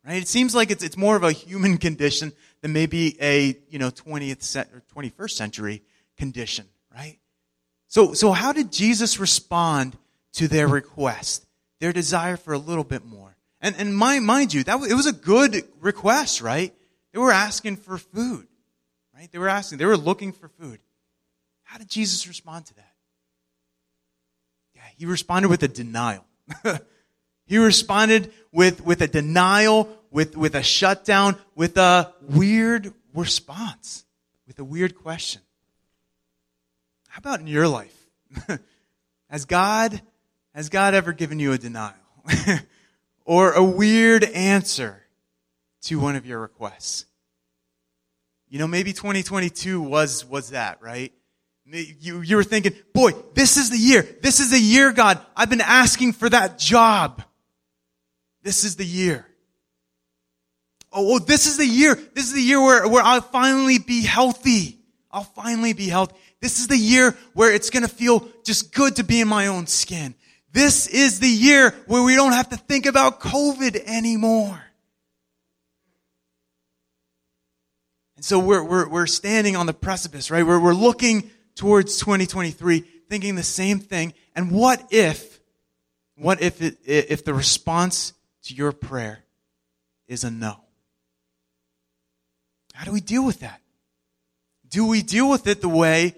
right? 0.07 0.21
It 0.21 0.29
seems 0.29 0.55
like 0.55 0.71
it's, 0.71 0.83
it's 0.83 0.95
more 0.95 1.17
of 1.17 1.23
a 1.23 1.33
human 1.33 1.77
condition 1.87 2.31
than 2.61 2.71
maybe 2.71 3.17
a, 3.21 3.57
you 3.69 3.77
know, 3.79 3.91
20th 3.91 4.73
or 4.73 4.81
21st 4.95 5.31
century 5.31 5.81
condition, 6.17 6.65
right? 6.95 7.19
So, 7.89 8.13
so 8.13 8.31
how 8.31 8.53
did 8.53 8.71
Jesus 8.71 9.19
respond 9.19 9.97
to 10.33 10.47
their 10.47 10.67
request, 10.67 11.45
their 11.81 11.91
desire 11.91 12.37
for 12.37 12.53
a 12.53 12.57
little 12.57 12.85
bit 12.85 13.03
more? 13.03 13.35
And, 13.59 13.75
and 13.77 13.95
mind, 13.95 14.25
mind 14.25 14.53
you, 14.53 14.63
that 14.63 14.81
it 14.89 14.93
was 14.93 15.07
a 15.07 15.13
good 15.13 15.63
request, 15.81 16.41
right? 16.41 16.73
They 17.11 17.19
were 17.19 17.31
asking 17.31 17.77
for 17.77 17.97
food, 17.97 18.47
right? 19.13 19.29
They 19.29 19.39
were 19.39 19.49
asking, 19.49 19.77
they 19.77 19.85
were 19.85 19.97
looking 19.97 20.31
for 20.31 20.47
food. 20.47 20.79
How 21.63 21.77
did 21.77 21.89
Jesus 21.89 22.27
respond 22.27 22.65
to 22.67 22.75
that? 22.75 22.92
He 25.03 25.07
responded 25.07 25.49
with 25.49 25.61
a 25.63 25.67
denial. 25.67 26.23
he 27.45 27.57
responded 27.57 28.31
with, 28.53 28.79
with 28.85 29.01
a 29.01 29.07
denial, 29.09 29.89
with, 30.11 30.37
with 30.37 30.55
a 30.55 30.63
shutdown, 30.63 31.35
with 31.55 31.75
a 31.75 32.13
weird 32.21 32.93
response, 33.13 34.05
with 34.47 34.59
a 34.59 34.63
weird 34.63 34.95
question. 34.95 35.41
How 37.09 37.19
about 37.19 37.41
in 37.41 37.47
your 37.47 37.67
life? 37.67 37.93
has 39.29 39.43
God, 39.43 40.01
has 40.55 40.69
God 40.69 40.93
ever 40.93 41.11
given 41.11 41.37
you 41.37 41.51
a 41.51 41.57
denial? 41.57 41.95
or 43.25 43.51
a 43.51 43.61
weird 43.61 44.23
answer 44.23 45.03
to 45.81 45.99
one 45.99 46.15
of 46.15 46.25
your 46.25 46.39
requests? 46.39 47.07
You 48.47 48.57
know, 48.57 48.67
maybe 48.67 48.93
2022 48.93 49.81
was, 49.81 50.23
was 50.23 50.51
that, 50.51 50.81
right? 50.81 51.11
You, 51.65 52.21
you 52.21 52.35
were 52.35 52.43
thinking, 52.43 52.73
boy, 52.93 53.11
this 53.33 53.57
is 53.57 53.69
the 53.69 53.77
year. 53.77 54.05
This 54.21 54.39
is 54.39 54.51
the 54.51 54.59
year, 54.59 54.91
God. 54.91 55.19
I've 55.35 55.49
been 55.49 55.61
asking 55.61 56.13
for 56.13 56.29
that 56.29 56.59
job. 56.59 57.23
This 58.43 58.65
is 58.65 58.75
the 58.75 58.85
year. 58.85 59.25
Oh, 60.91 61.15
oh, 61.15 61.19
this 61.19 61.47
is 61.47 61.57
the 61.57 61.65
year. 61.65 61.95
This 61.95 62.27
is 62.27 62.33
the 62.33 62.41
year 62.41 62.61
where, 62.61 62.87
where 62.87 63.01
I'll 63.01 63.21
finally 63.21 63.79
be 63.79 64.03
healthy. 64.03 64.79
I'll 65.09 65.23
finally 65.23 65.73
be 65.73 65.87
healthy. 65.87 66.15
This 66.41 66.59
is 66.59 66.67
the 66.67 66.77
year 66.77 67.15
where 67.33 67.53
it's 67.53 67.69
going 67.69 67.83
to 67.83 67.89
feel 67.89 68.27
just 68.43 68.73
good 68.73 68.97
to 68.97 69.03
be 69.03 69.21
in 69.21 69.27
my 69.27 69.47
own 69.47 69.65
skin. 69.65 70.13
This 70.51 70.87
is 70.87 71.19
the 71.19 71.29
year 71.29 71.71
where 71.87 72.03
we 72.03 72.15
don't 72.15 72.33
have 72.33 72.49
to 72.49 72.57
think 72.57 72.85
about 72.85 73.21
COVID 73.21 73.81
anymore. 73.87 74.61
And 78.17 78.25
so 78.25 78.37
we're, 78.37 78.63
we're, 78.63 78.87
we're 78.87 79.07
standing 79.07 79.55
on 79.55 79.65
the 79.65 79.73
precipice, 79.73 80.29
right? 80.29 80.45
We're, 80.45 80.59
we're 80.59 80.75
looking 80.75 81.31
towards 81.55 81.97
2023 81.99 82.81
thinking 83.09 83.35
the 83.35 83.43
same 83.43 83.79
thing. 83.79 84.13
And 84.35 84.51
what 84.51 84.87
if, 84.91 85.39
what 86.15 86.41
if 86.41 86.61
it, 86.61 86.77
if 86.85 87.23
the 87.23 87.33
response 87.33 88.13
to 88.43 88.53
your 88.53 88.71
prayer 88.71 89.23
is 90.07 90.23
a 90.23 90.31
no? 90.31 90.57
How 92.73 92.85
do 92.85 92.91
we 92.91 93.01
deal 93.01 93.25
with 93.25 93.41
that? 93.41 93.61
Do 94.67 94.87
we 94.87 95.03
deal 95.03 95.29
with 95.29 95.45
it 95.45 95.61
the 95.61 95.69
way 95.69 96.15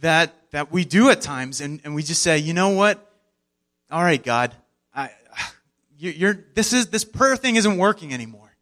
that, 0.00 0.34
that 0.52 0.72
we 0.72 0.84
do 0.84 1.10
at 1.10 1.20
times 1.20 1.60
and, 1.60 1.80
and 1.84 1.94
we 1.94 2.02
just 2.02 2.22
say, 2.22 2.38
you 2.38 2.54
know 2.54 2.70
what? 2.70 3.04
All 3.90 4.02
right, 4.02 4.22
God, 4.22 4.54
I, 4.94 5.10
you're, 5.98 6.38
this 6.54 6.72
is, 6.72 6.88
this 6.88 7.04
prayer 7.04 7.36
thing 7.36 7.56
isn't 7.56 7.76
working 7.76 8.14
anymore. 8.14 8.56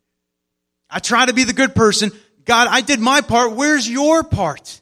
I 0.90 0.98
try 0.98 1.26
to 1.26 1.32
be 1.32 1.44
the 1.44 1.52
good 1.52 1.74
person. 1.74 2.10
God, 2.44 2.68
I 2.70 2.80
did 2.80 3.00
my 3.00 3.20
part. 3.20 3.52
Where's 3.52 3.88
your 3.88 4.22
part? 4.22 4.80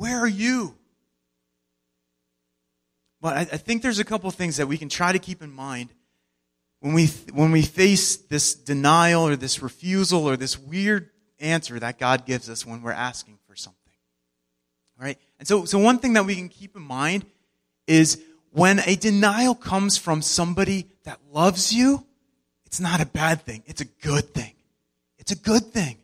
Where 0.00 0.18
are 0.18 0.26
you? 0.26 0.74
But 3.20 3.36
I, 3.36 3.40
I 3.40 3.56
think 3.58 3.82
there's 3.82 3.98
a 3.98 4.04
couple 4.04 4.30
things 4.30 4.56
that 4.56 4.66
we 4.66 4.78
can 4.78 4.88
try 4.88 5.12
to 5.12 5.18
keep 5.18 5.42
in 5.42 5.52
mind 5.52 5.90
when 6.80 6.94
we, 6.94 7.08
when 7.34 7.52
we 7.52 7.60
face 7.60 8.16
this 8.16 8.54
denial 8.54 9.28
or 9.28 9.36
this 9.36 9.60
refusal 9.60 10.26
or 10.26 10.38
this 10.38 10.58
weird 10.58 11.10
answer 11.38 11.78
that 11.78 11.98
God 11.98 12.24
gives 12.24 12.48
us 12.48 12.64
when 12.64 12.80
we're 12.80 12.92
asking 12.92 13.40
for 13.46 13.54
something. 13.54 13.92
All 14.98 15.04
right? 15.04 15.18
And 15.38 15.46
so, 15.46 15.66
so 15.66 15.78
one 15.78 15.98
thing 15.98 16.14
that 16.14 16.24
we 16.24 16.34
can 16.34 16.48
keep 16.48 16.76
in 16.76 16.82
mind 16.82 17.26
is 17.86 18.22
when 18.52 18.78
a 18.86 18.96
denial 18.96 19.54
comes 19.54 19.98
from 19.98 20.22
somebody 20.22 20.86
that 21.04 21.18
loves 21.30 21.74
you, 21.74 22.06
it's 22.64 22.80
not 22.80 23.02
a 23.02 23.06
bad 23.06 23.42
thing. 23.42 23.64
It's 23.66 23.82
a 23.82 23.88
good 24.00 24.32
thing. 24.32 24.54
It's 25.18 25.32
a 25.32 25.36
good 25.36 25.74
thing. 25.74 25.98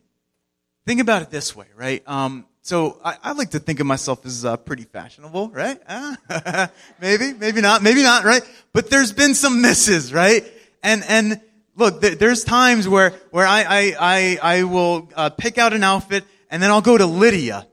Think 0.84 1.00
about 1.00 1.22
it 1.22 1.30
this 1.30 1.56
way, 1.56 1.68
right? 1.74 2.06
Um, 2.06 2.44
so 2.66 2.98
I, 3.04 3.16
I, 3.22 3.32
like 3.34 3.50
to 3.50 3.60
think 3.60 3.78
of 3.78 3.86
myself 3.86 4.26
as 4.26 4.44
uh, 4.44 4.56
pretty 4.56 4.82
fashionable, 4.82 5.50
right? 5.50 5.80
Uh, 5.86 6.66
maybe, 7.00 7.32
maybe 7.32 7.60
not, 7.60 7.80
maybe 7.80 8.02
not, 8.02 8.24
right? 8.24 8.42
But 8.72 8.90
there's 8.90 9.12
been 9.12 9.36
some 9.36 9.62
misses, 9.62 10.12
right? 10.12 10.44
And 10.82 11.04
and 11.08 11.40
look, 11.76 12.00
th- 12.00 12.18
there's 12.18 12.42
times 12.42 12.88
where 12.88 13.10
where 13.30 13.46
I 13.46 13.62
I 13.62 13.96
I, 14.00 14.38
I 14.42 14.62
will 14.64 15.08
uh, 15.14 15.30
pick 15.30 15.58
out 15.58 15.74
an 15.74 15.84
outfit 15.84 16.24
and 16.50 16.60
then 16.60 16.72
I'll 16.72 16.82
go 16.82 16.98
to 16.98 17.06
Lydia, 17.06 17.68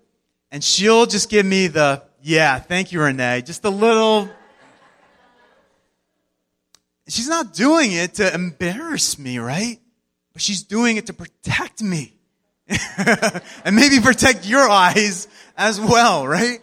and 0.51 0.63
she'll 0.63 1.07
just 1.07 1.27
give 1.27 1.43
me 1.43 1.65
the 1.65 2.03
yeah, 2.21 2.59
thank 2.59 2.91
you, 2.91 3.01
Renee, 3.01 3.41
just 3.41 3.65
a 3.65 3.71
little. 3.71 4.29
She's 7.07 7.27
not 7.27 7.55
doing 7.55 7.93
it 7.93 8.13
to 8.15 8.31
embarrass 8.31 9.17
me, 9.17 9.39
right? 9.39 9.79
But 10.33 10.43
she's 10.43 10.61
doing 10.61 10.97
it 10.97 11.07
to 11.07 11.13
protect 11.13 11.81
me. 11.81 12.13
and 13.65 13.75
maybe 13.75 13.99
protect 13.99 14.45
your 14.45 14.69
eyes 14.69 15.27
as 15.57 15.79
well, 15.79 16.27
right? 16.27 16.59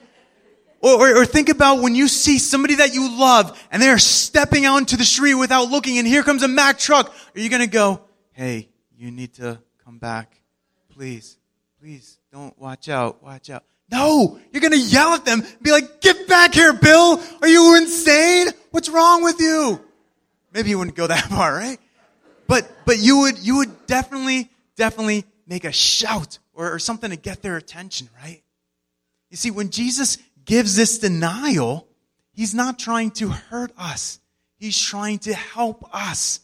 Or, 0.80 0.94
or, 0.94 1.22
or, 1.22 1.26
think 1.26 1.50
about 1.50 1.82
when 1.82 1.94
you 1.94 2.08
see 2.08 2.38
somebody 2.38 2.76
that 2.76 2.94
you 2.94 3.18
love 3.18 3.62
and 3.70 3.82
they're 3.82 3.98
stepping 3.98 4.64
out 4.64 4.78
into 4.78 4.96
the 4.96 5.04
street 5.04 5.34
without 5.34 5.68
looking 5.70 5.98
and 5.98 6.06
here 6.06 6.22
comes 6.22 6.42
a 6.42 6.48
Mack 6.48 6.78
truck. 6.78 7.14
Are 7.34 7.40
you 7.40 7.50
going 7.50 7.60
to 7.60 7.68
go, 7.68 8.00
hey, 8.32 8.70
you 8.96 9.10
need 9.10 9.34
to 9.34 9.58
come 9.84 9.98
back. 9.98 10.40
Please, 10.94 11.36
please 11.80 12.18
don't 12.32 12.58
watch 12.58 12.88
out, 12.88 13.22
watch 13.22 13.50
out. 13.50 13.64
No, 13.90 14.38
you're 14.52 14.60
going 14.60 14.72
to 14.72 14.78
yell 14.78 15.14
at 15.14 15.24
them 15.24 15.42
be 15.60 15.70
like, 15.72 16.00
get 16.00 16.28
back 16.28 16.54
here, 16.54 16.72
Bill. 16.72 17.20
Are 17.42 17.48
you 17.48 17.76
insane? 17.76 18.48
What's 18.70 18.88
wrong 18.88 19.22
with 19.22 19.40
you? 19.40 19.84
Maybe 20.52 20.70
you 20.70 20.78
wouldn't 20.78 20.96
go 20.96 21.06
that 21.06 21.24
far, 21.28 21.52
right? 21.52 21.78
But, 22.46 22.70
but 22.86 22.98
you 22.98 23.20
would, 23.20 23.38
you 23.38 23.56
would 23.58 23.86
definitely, 23.86 24.50
definitely 24.76 25.24
make 25.50 25.64
a 25.64 25.72
shout 25.72 26.38
or, 26.54 26.72
or 26.72 26.78
something 26.78 27.10
to 27.10 27.16
get 27.16 27.42
their 27.42 27.56
attention, 27.56 28.08
right? 28.22 28.40
You 29.30 29.36
see, 29.36 29.50
when 29.50 29.70
Jesus 29.70 30.16
gives 30.44 30.76
this 30.76 30.98
denial, 30.98 31.88
he's 32.32 32.54
not 32.54 32.78
trying 32.78 33.10
to 33.12 33.28
hurt 33.28 33.72
us. 33.76 34.20
He's 34.58 34.80
trying 34.80 35.18
to 35.20 35.34
help 35.34 35.84
us. 35.92 36.40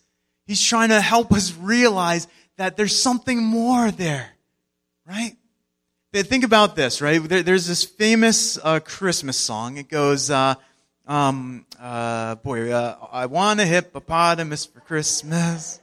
He's 0.47 0.63
trying 0.63 0.89
to 0.89 1.01
help 1.01 1.33
us 1.33 1.55
realize 1.57 2.27
that 2.57 2.77
there's 2.77 3.01
something 3.01 3.43
more 3.43 3.91
there, 3.93 4.29
right? 5.07 5.37
Think 6.13 6.45
about 6.45 6.77
this, 6.77 7.01
right? 7.01 7.19
there's 7.19 7.67
this 7.67 7.85
famous 7.85 8.59
uh, 8.63 8.81
Christmas 8.81 9.37
song. 9.37 9.77
It 9.77 9.89
goes, 9.89 10.31
uh, 10.31 10.55
um, 11.07 11.67
uh, 11.79 12.37
boy, 12.37 12.73
uh, 12.73 12.97
I 13.13 13.27
want 13.27 13.61
a 13.61 13.67
hippopotamus 13.67 14.65
for 14.67 14.81
Christmas. 14.81 15.79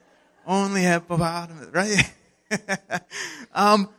Only 0.46 0.82
hippopotamus, 0.82 1.68
right? 1.72 2.12
um, 3.54 3.90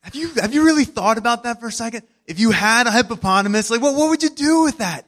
have 0.00 0.14
you 0.14 0.30
have 0.36 0.54
you 0.54 0.64
really 0.64 0.84
thought 0.84 1.18
about 1.18 1.42
that 1.44 1.60
for 1.60 1.68
a 1.68 1.72
second? 1.72 2.02
If 2.26 2.38
you 2.38 2.50
had 2.50 2.86
a 2.86 2.90
hippopotamus, 2.90 3.70
like 3.70 3.82
what 3.82 3.94
what 3.94 4.10
would 4.10 4.22
you 4.22 4.30
do 4.30 4.62
with 4.62 4.78
that? 4.78 5.06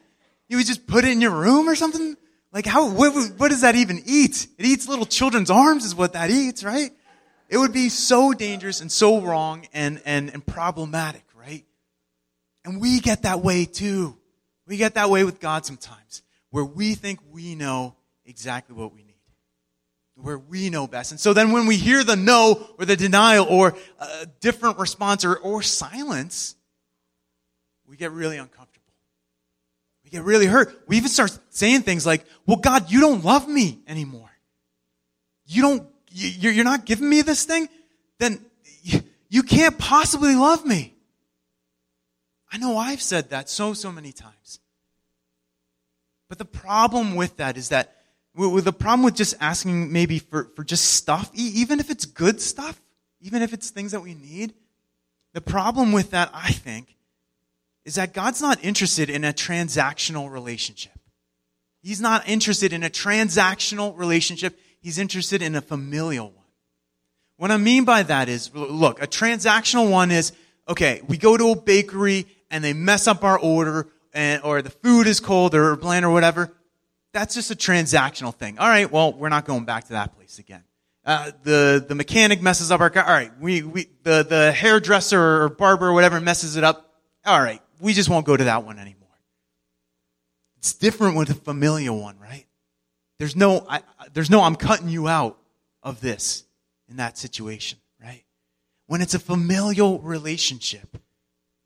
You 0.48 0.56
would 0.56 0.66
just 0.66 0.86
put 0.86 1.04
it 1.04 1.10
in 1.10 1.20
your 1.20 1.30
room 1.30 1.68
or 1.68 1.74
something? 1.74 2.16
Like 2.52 2.66
how 2.66 2.90
what, 2.90 3.14
what 3.38 3.50
does 3.50 3.62
that 3.62 3.76
even 3.76 4.02
eat? 4.04 4.46
It 4.58 4.66
eats 4.66 4.88
little 4.88 5.06
children's 5.06 5.50
arms 5.50 5.84
is 5.84 5.94
what 5.94 6.14
that 6.14 6.30
eats, 6.30 6.64
right? 6.64 6.90
It 7.48 7.58
would 7.58 7.72
be 7.72 7.88
so 7.88 8.32
dangerous 8.32 8.80
and 8.80 8.90
so 8.90 9.20
wrong 9.20 9.66
and 9.72 10.02
and 10.04 10.30
and 10.30 10.44
problematic, 10.44 11.24
right? 11.34 11.64
And 12.64 12.80
we 12.80 13.00
get 13.00 13.22
that 13.22 13.40
way 13.40 13.64
too. 13.64 14.16
We 14.66 14.76
get 14.76 14.94
that 14.94 15.10
way 15.10 15.24
with 15.24 15.40
God 15.40 15.66
sometimes. 15.66 16.22
where 16.50 16.64
we 16.64 16.94
think 16.94 17.20
we 17.30 17.54
know 17.54 17.94
exactly 18.24 18.74
what 18.74 18.92
we 18.92 19.04
need. 19.04 19.09
Where 20.22 20.38
we 20.38 20.70
know 20.70 20.86
best. 20.86 21.12
And 21.12 21.20
so 21.20 21.32
then 21.32 21.52
when 21.52 21.66
we 21.66 21.76
hear 21.76 22.04
the 22.04 22.16
no 22.16 22.68
or 22.78 22.84
the 22.84 22.96
denial 22.96 23.46
or 23.48 23.74
a 23.98 24.26
different 24.40 24.78
response 24.78 25.24
or, 25.24 25.36
or 25.36 25.62
silence, 25.62 26.56
we 27.86 27.96
get 27.96 28.12
really 28.12 28.36
uncomfortable. 28.36 28.92
We 30.04 30.10
get 30.10 30.22
really 30.22 30.46
hurt. 30.46 30.84
We 30.86 30.96
even 30.96 31.08
start 31.08 31.38
saying 31.50 31.82
things 31.82 32.04
like, 32.04 32.24
well, 32.46 32.58
God, 32.58 32.90
you 32.90 33.00
don't 33.00 33.24
love 33.24 33.48
me 33.48 33.80
anymore. 33.88 34.30
You 35.46 35.62
don't, 35.62 35.88
you're 36.10 36.64
not 36.64 36.84
giving 36.84 37.08
me 37.08 37.22
this 37.22 37.44
thing? 37.44 37.68
Then 38.18 38.44
you 39.28 39.42
can't 39.42 39.78
possibly 39.78 40.34
love 40.34 40.66
me. 40.66 40.94
I 42.52 42.58
know 42.58 42.76
I've 42.76 43.00
said 43.00 43.30
that 43.30 43.48
so, 43.48 43.72
so 43.74 43.92
many 43.92 44.12
times. 44.12 44.60
But 46.28 46.38
the 46.38 46.44
problem 46.44 47.14
with 47.14 47.36
that 47.38 47.56
is 47.56 47.70
that, 47.70 47.96
with 48.34 48.64
the 48.64 48.72
problem 48.72 49.02
with 49.04 49.16
just 49.16 49.34
asking 49.40 49.92
maybe 49.92 50.18
for, 50.18 50.44
for 50.54 50.64
just 50.64 50.84
stuff, 50.84 51.30
even 51.34 51.80
if 51.80 51.90
it's 51.90 52.04
good 52.04 52.40
stuff, 52.40 52.80
even 53.20 53.42
if 53.42 53.52
it's 53.52 53.70
things 53.70 53.92
that 53.92 54.00
we 54.00 54.14
need, 54.14 54.54
the 55.32 55.40
problem 55.40 55.92
with 55.92 56.10
that, 56.12 56.30
I 56.32 56.52
think, 56.52 56.96
is 57.84 57.94
that 57.96 58.12
God's 58.12 58.40
not 58.40 58.62
interested 58.64 59.10
in 59.10 59.24
a 59.24 59.32
transactional 59.32 60.30
relationship. 60.30 60.92
He's 61.82 62.00
not 62.00 62.28
interested 62.28 62.72
in 62.72 62.82
a 62.82 62.90
transactional 62.90 63.96
relationship. 63.96 64.58
He's 64.80 64.98
interested 64.98 65.42
in 65.42 65.54
a 65.54 65.60
familial 65.60 66.26
one. 66.26 66.44
What 67.36 67.50
I 67.50 67.56
mean 67.56 67.84
by 67.84 68.02
that 68.02 68.28
is, 68.28 68.54
look, 68.54 69.02
a 69.02 69.06
transactional 69.06 69.90
one 69.90 70.10
is, 70.10 70.32
okay, 70.68 71.00
we 71.08 71.16
go 71.16 71.36
to 71.36 71.52
a 71.52 71.56
bakery 71.56 72.26
and 72.50 72.62
they 72.62 72.74
mess 72.74 73.06
up 73.06 73.24
our 73.24 73.38
order 73.38 73.88
and, 74.12 74.42
or 74.42 74.60
the 74.60 74.70
food 74.70 75.06
is 75.06 75.20
cold 75.20 75.54
or 75.54 75.74
bland 75.76 76.04
or 76.04 76.10
whatever. 76.10 76.52
That's 77.12 77.34
just 77.34 77.50
a 77.50 77.56
transactional 77.56 78.34
thing. 78.34 78.58
All 78.58 78.68
right, 78.68 78.90
well, 78.90 79.12
we're 79.12 79.28
not 79.28 79.44
going 79.44 79.64
back 79.64 79.84
to 79.84 79.92
that 79.94 80.14
place 80.16 80.38
again. 80.38 80.62
Uh, 81.04 81.32
the, 81.42 81.84
the 81.88 81.94
mechanic 81.94 82.42
messes 82.42 82.70
up 82.70 82.80
our 82.80 82.90
car. 82.90 83.04
All 83.04 83.12
right, 83.12 83.32
we, 83.40 83.62
we, 83.62 83.88
the, 84.02 84.22
the 84.22 84.52
hairdresser 84.52 85.42
or 85.42 85.48
barber 85.48 85.88
or 85.88 85.92
whatever 85.92 86.20
messes 86.20 86.56
it 86.56 86.64
up. 86.64 86.94
All 87.24 87.40
right, 87.40 87.60
we 87.80 87.92
just 87.94 88.08
won't 88.08 88.26
go 88.26 88.36
to 88.36 88.44
that 88.44 88.64
one 88.64 88.78
anymore. 88.78 89.08
It's 90.58 90.74
different 90.74 91.16
with 91.16 91.30
a 91.30 91.34
familial 91.34 92.00
one, 92.00 92.18
right? 92.18 92.46
There's 93.18 93.34
no, 93.34 93.66
I, 93.68 93.80
there's 94.12 94.30
no, 94.30 94.42
I'm 94.42 94.56
cutting 94.56 94.88
you 94.88 95.08
out 95.08 95.38
of 95.82 96.00
this 96.00 96.44
in 96.88 96.96
that 96.96 97.16
situation, 97.18 97.78
right? 98.02 98.24
When 98.86 99.00
it's 99.00 99.14
a 99.14 99.18
familial 99.18 100.00
relationship, 100.00 100.98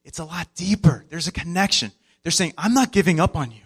it's 0.05 0.19
a 0.19 0.25
lot 0.25 0.49
deeper. 0.55 1.05
There's 1.09 1.27
a 1.27 1.33
connection. 1.33 1.91
They're 2.23 2.33
saying, 2.33 2.55
I'm 2.57 2.75
not 2.75 2.93
giving 2.93 3.19
up 3.19 3.37
on 3.37 3.51
you, 3.51 3.64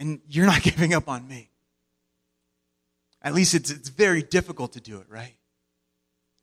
and 0.00 0.20
you're 0.28 0.46
not 0.46 0.62
giving 0.64 0.92
up 0.92 1.08
on 1.08 1.28
me. 1.28 1.50
At 3.22 3.34
least 3.34 3.54
it's, 3.54 3.70
it's 3.70 3.90
very 3.90 4.22
difficult 4.22 4.72
to 4.72 4.80
do 4.80 4.98
it, 4.98 5.06
right? 5.08 5.34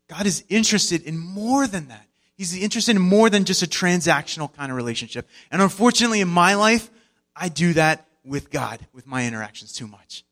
God 0.08 0.26
is 0.26 0.46
interested 0.48 1.04
in 1.04 1.18
more 1.18 1.68
than 1.68 1.90
that. 1.90 2.06
He's 2.38 2.56
interested 2.56 2.96
in 2.96 3.02
more 3.02 3.32
than 3.32 3.46
just 3.46 3.64
a 3.64 3.68
transactional 3.68 4.54
kind 4.56 4.72
of 4.72 4.78
relationship. 4.78 5.28
And 5.52 5.62
unfortunately, 5.62 6.22
in 6.22 6.28
my 6.28 6.54
life, 6.54 6.90
I 7.36 7.50
do 7.50 7.74
that 7.74 8.06
with 8.24 8.52
God, 8.52 8.80
with 8.94 9.08
my 9.08 9.26
interactions 9.26 9.74
too 9.74 9.88
much. 9.88 10.24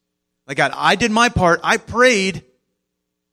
Like, 0.48 0.58
God, 0.58 0.72
I 0.75 0.96
did 0.96 1.10
my 1.10 1.29
part, 1.29 1.62
I 1.63 1.77
prayed, 1.77 2.44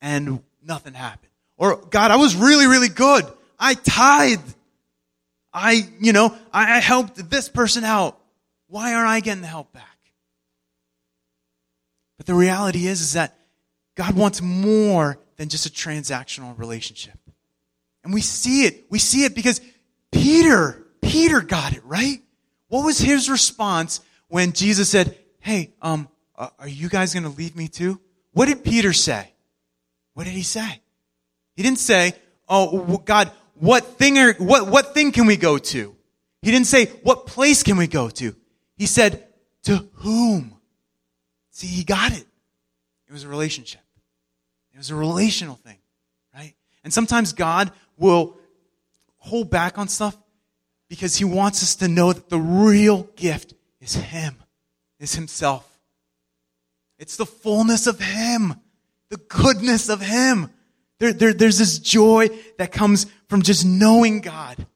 and 0.00 0.42
nothing 0.64 0.94
happened. 0.94 1.30
Or, 1.58 1.76
God, 1.76 2.10
I 2.10 2.16
was 2.16 2.34
really, 2.34 2.66
really 2.66 2.88
good. 2.88 3.26
I 3.58 3.74
tithed. 3.74 4.54
I, 5.52 5.86
you 6.00 6.14
know, 6.14 6.34
I, 6.50 6.78
I 6.78 6.80
helped 6.80 7.28
this 7.28 7.50
person 7.50 7.84
out. 7.84 8.18
Why 8.72 8.94
aren't 8.94 9.10
I 9.10 9.20
getting 9.20 9.42
the 9.42 9.48
help 9.48 9.70
back? 9.74 9.98
But 12.16 12.24
the 12.24 12.32
reality 12.32 12.86
is, 12.86 13.02
is 13.02 13.12
that 13.12 13.36
God 13.96 14.16
wants 14.16 14.40
more 14.40 15.18
than 15.36 15.50
just 15.50 15.66
a 15.66 15.68
transactional 15.68 16.58
relationship. 16.58 17.18
And 18.02 18.14
we 18.14 18.22
see 18.22 18.64
it. 18.64 18.86
We 18.88 18.98
see 18.98 19.24
it 19.24 19.34
because 19.34 19.60
Peter, 20.10 20.86
Peter 21.02 21.42
got 21.42 21.74
it, 21.74 21.84
right? 21.84 22.22
What 22.68 22.82
was 22.82 22.98
his 22.98 23.28
response 23.28 24.00
when 24.28 24.52
Jesus 24.52 24.88
said, 24.88 25.18
Hey, 25.40 25.74
um, 25.82 26.08
uh, 26.34 26.48
are 26.58 26.66
you 26.66 26.88
guys 26.88 27.12
going 27.12 27.24
to 27.24 27.28
leave 27.28 27.54
me 27.54 27.68
too? 27.68 28.00
What 28.32 28.46
did 28.46 28.64
Peter 28.64 28.94
say? 28.94 29.34
What 30.14 30.24
did 30.24 30.32
he 30.32 30.42
say? 30.42 30.80
He 31.56 31.62
didn't 31.62 31.78
say, 31.78 32.14
Oh, 32.48 32.96
God, 33.04 33.32
what 33.52 33.84
thing 33.98 34.16
are, 34.16 34.32
what, 34.38 34.66
what 34.68 34.94
thing 34.94 35.12
can 35.12 35.26
we 35.26 35.36
go 35.36 35.58
to? 35.58 35.94
He 36.40 36.50
didn't 36.50 36.68
say, 36.68 36.86
what 37.02 37.26
place 37.26 37.62
can 37.62 37.76
we 37.76 37.86
go 37.86 38.08
to? 38.08 38.34
He 38.82 38.86
said, 38.86 39.24
to 39.62 39.88
whom? 39.92 40.56
See, 41.52 41.68
he 41.68 41.84
got 41.84 42.10
it. 42.10 42.26
It 43.06 43.12
was 43.12 43.22
a 43.22 43.28
relationship. 43.28 43.80
It 44.74 44.76
was 44.76 44.90
a 44.90 44.96
relational 44.96 45.54
thing, 45.54 45.78
right? 46.34 46.54
And 46.82 46.92
sometimes 46.92 47.32
God 47.32 47.70
will 47.96 48.36
hold 49.18 49.50
back 49.50 49.78
on 49.78 49.86
stuff 49.86 50.16
because 50.88 51.14
he 51.14 51.24
wants 51.24 51.62
us 51.62 51.76
to 51.76 51.86
know 51.86 52.12
that 52.12 52.28
the 52.28 52.40
real 52.40 53.04
gift 53.14 53.54
is 53.80 53.94
him, 53.94 54.34
is 54.98 55.14
himself. 55.14 55.64
It's 56.98 57.16
the 57.16 57.24
fullness 57.24 57.86
of 57.86 58.00
him, 58.00 58.56
the 59.10 59.18
goodness 59.28 59.90
of 59.90 60.00
him. 60.00 60.50
There, 60.98 61.12
there, 61.12 61.32
there's 61.32 61.58
this 61.58 61.78
joy 61.78 62.30
that 62.58 62.72
comes 62.72 63.06
from 63.28 63.42
just 63.42 63.64
knowing 63.64 64.22
God. 64.22 64.66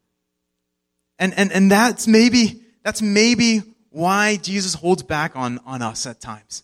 And, 1.18 1.34
and, 1.34 1.50
and 1.50 1.72
that's 1.72 2.06
maybe, 2.06 2.62
that's 2.84 3.02
maybe 3.02 3.64
why 3.96 4.36
Jesus 4.36 4.74
holds 4.74 5.02
back 5.02 5.36
on, 5.36 5.58
on 5.64 5.80
us 5.80 6.04
at 6.04 6.20
times. 6.20 6.62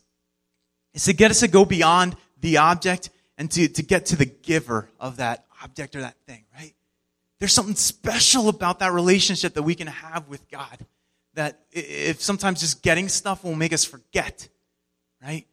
Is 0.93 1.07
to 1.07 1.15
get 1.15 1.31
us 1.31 1.41
to 1.41 1.49
go 1.49 1.65
beyond 1.65 2.15
the 2.39 2.59
object 2.59 3.09
and 3.39 3.51
to, 3.53 3.69
to 3.69 3.83
get 3.83 4.07
to 4.07 4.17
the 4.17 4.27
giver 4.27 4.91
of 5.01 5.17
that 5.17 5.47
object 5.63 5.97
or 5.97 6.03
that 6.03 6.17
thing, 6.27 6.45
right? 6.55 6.75
There's 7.39 7.55
something 7.55 7.75
special 7.75 8.51
about 8.51 8.81
that 8.81 8.93
relationship 8.93 9.55
that 9.55 9.63
we 9.63 9.75
can 9.75 9.87
have 9.87 10.29
with 10.29 10.47
God. 10.51 10.85
That 11.33 11.61
if 11.71 12.21
sometimes 12.21 12.61
just 12.61 12.83
getting 12.83 13.09
stuff 13.09 13.45
will 13.45 13.55
make 13.55 13.73
us 13.73 13.83
forget, 13.83 14.47
right? 15.23 15.47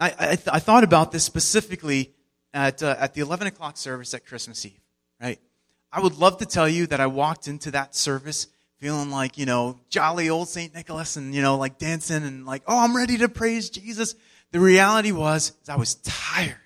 I, 0.00 0.10
I, 0.10 0.38
I 0.52 0.58
thought 0.58 0.82
about 0.82 1.12
this 1.12 1.22
specifically 1.22 2.12
at, 2.52 2.82
uh, 2.82 2.96
at 2.98 3.14
the 3.14 3.20
11 3.20 3.46
o'clock 3.46 3.76
service 3.76 4.14
at 4.14 4.26
Christmas 4.26 4.66
Eve, 4.66 4.80
right? 5.22 5.38
I 5.92 6.00
would 6.00 6.18
love 6.18 6.38
to 6.38 6.46
tell 6.46 6.68
you 6.68 6.88
that 6.88 6.98
I 6.98 7.06
walked 7.06 7.46
into 7.46 7.70
that 7.70 7.94
service 7.94 8.48
feeling 8.80 9.10
like, 9.10 9.38
you 9.38 9.46
know, 9.46 9.78
jolly 9.88 10.30
old 10.30 10.48
St. 10.48 10.74
Nicholas 10.74 11.16
and, 11.16 11.34
you 11.34 11.42
know, 11.42 11.56
like 11.56 11.78
dancing 11.78 12.22
and 12.24 12.44
like, 12.44 12.62
oh, 12.66 12.78
I'm 12.78 12.96
ready 12.96 13.18
to 13.18 13.28
praise 13.28 13.70
Jesus. 13.70 14.14
The 14.50 14.60
reality 14.60 15.12
was, 15.12 15.52
I 15.68 15.76
was 15.76 15.94
tired. 15.96 16.56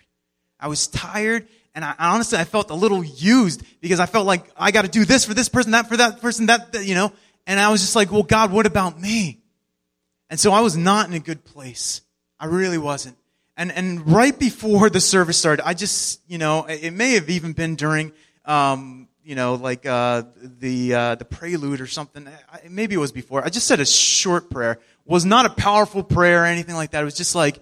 I 0.60 0.68
was 0.68 0.88
tired 0.88 1.46
and 1.74 1.84
I, 1.84 1.94
honestly, 1.98 2.38
I 2.38 2.44
felt 2.44 2.70
a 2.70 2.74
little 2.74 3.04
used 3.04 3.62
because 3.80 4.00
I 4.00 4.06
felt 4.06 4.26
like 4.26 4.50
I 4.56 4.72
got 4.72 4.82
to 4.82 4.90
do 4.90 5.04
this 5.04 5.24
for 5.24 5.34
this 5.34 5.48
person, 5.48 5.72
that 5.72 5.88
for 5.88 5.96
that 5.96 6.20
person, 6.20 6.46
that, 6.46 6.72
that, 6.72 6.84
you 6.84 6.94
know, 6.94 7.12
and 7.46 7.60
I 7.60 7.70
was 7.70 7.80
just 7.80 7.94
like, 7.94 8.10
well, 8.10 8.24
God, 8.24 8.52
what 8.52 8.66
about 8.66 9.00
me? 9.00 9.40
And 10.28 10.38
so 10.38 10.52
I 10.52 10.60
was 10.60 10.76
not 10.76 11.06
in 11.08 11.14
a 11.14 11.20
good 11.20 11.44
place. 11.44 12.02
I 12.40 12.46
really 12.46 12.78
wasn't. 12.78 13.16
And, 13.56 13.72
and 13.72 14.06
right 14.10 14.38
before 14.38 14.90
the 14.90 15.00
service 15.00 15.36
started, 15.36 15.66
I 15.66 15.74
just, 15.74 16.20
you 16.28 16.38
know, 16.38 16.64
it 16.66 16.92
may 16.92 17.12
have 17.12 17.30
even 17.30 17.52
been 17.52 17.74
during, 17.74 18.12
um, 18.44 19.08
you 19.28 19.34
know, 19.34 19.56
like, 19.56 19.84
uh, 19.84 20.22
the, 20.40 20.94
uh, 20.94 21.14
the 21.16 21.24
prelude 21.26 21.82
or 21.82 21.86
something. 21.86 22.26
Maybe 22.66 22.94
it 22.94 22.98
was 22.98 23.12
before. 23.12 23.44
I 23.44 23.50
just 23.50 23.66
said 23.66 23.78
a 23.78 23.84
short 23.84 24.48
prayer. 24.48 24.72
It 24.72 24.80
was 25.04 25.26
not 25.26 25.44
a 25.44 25.50
powerful 25.50 26.02
prayer 26.02 26.44
or 26.44 26.46
anything 26.46 26.74
like 26.74 26.92
that. 26.92 27.02
It 27.02 27.04
was 27.04 27.18
just 27.18 27.34
like, 27.34 27.58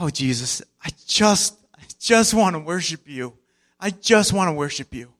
oh, 0.00 0.10
Jesus, 0.10 0.60
I 0.84 0.90
just, 1.06 1.54
I 1.72 1.82
just 2.00 2.34
want 2.34 2.56
to 2.56 2.58
worship 2.58 3.02
you. 3.06 3.34
I 3.78 3.90
just 3.90 4.32
want 4.32 4.48
to 4.48 4.54
worship 4.54 4.92
you. 4.92 5.12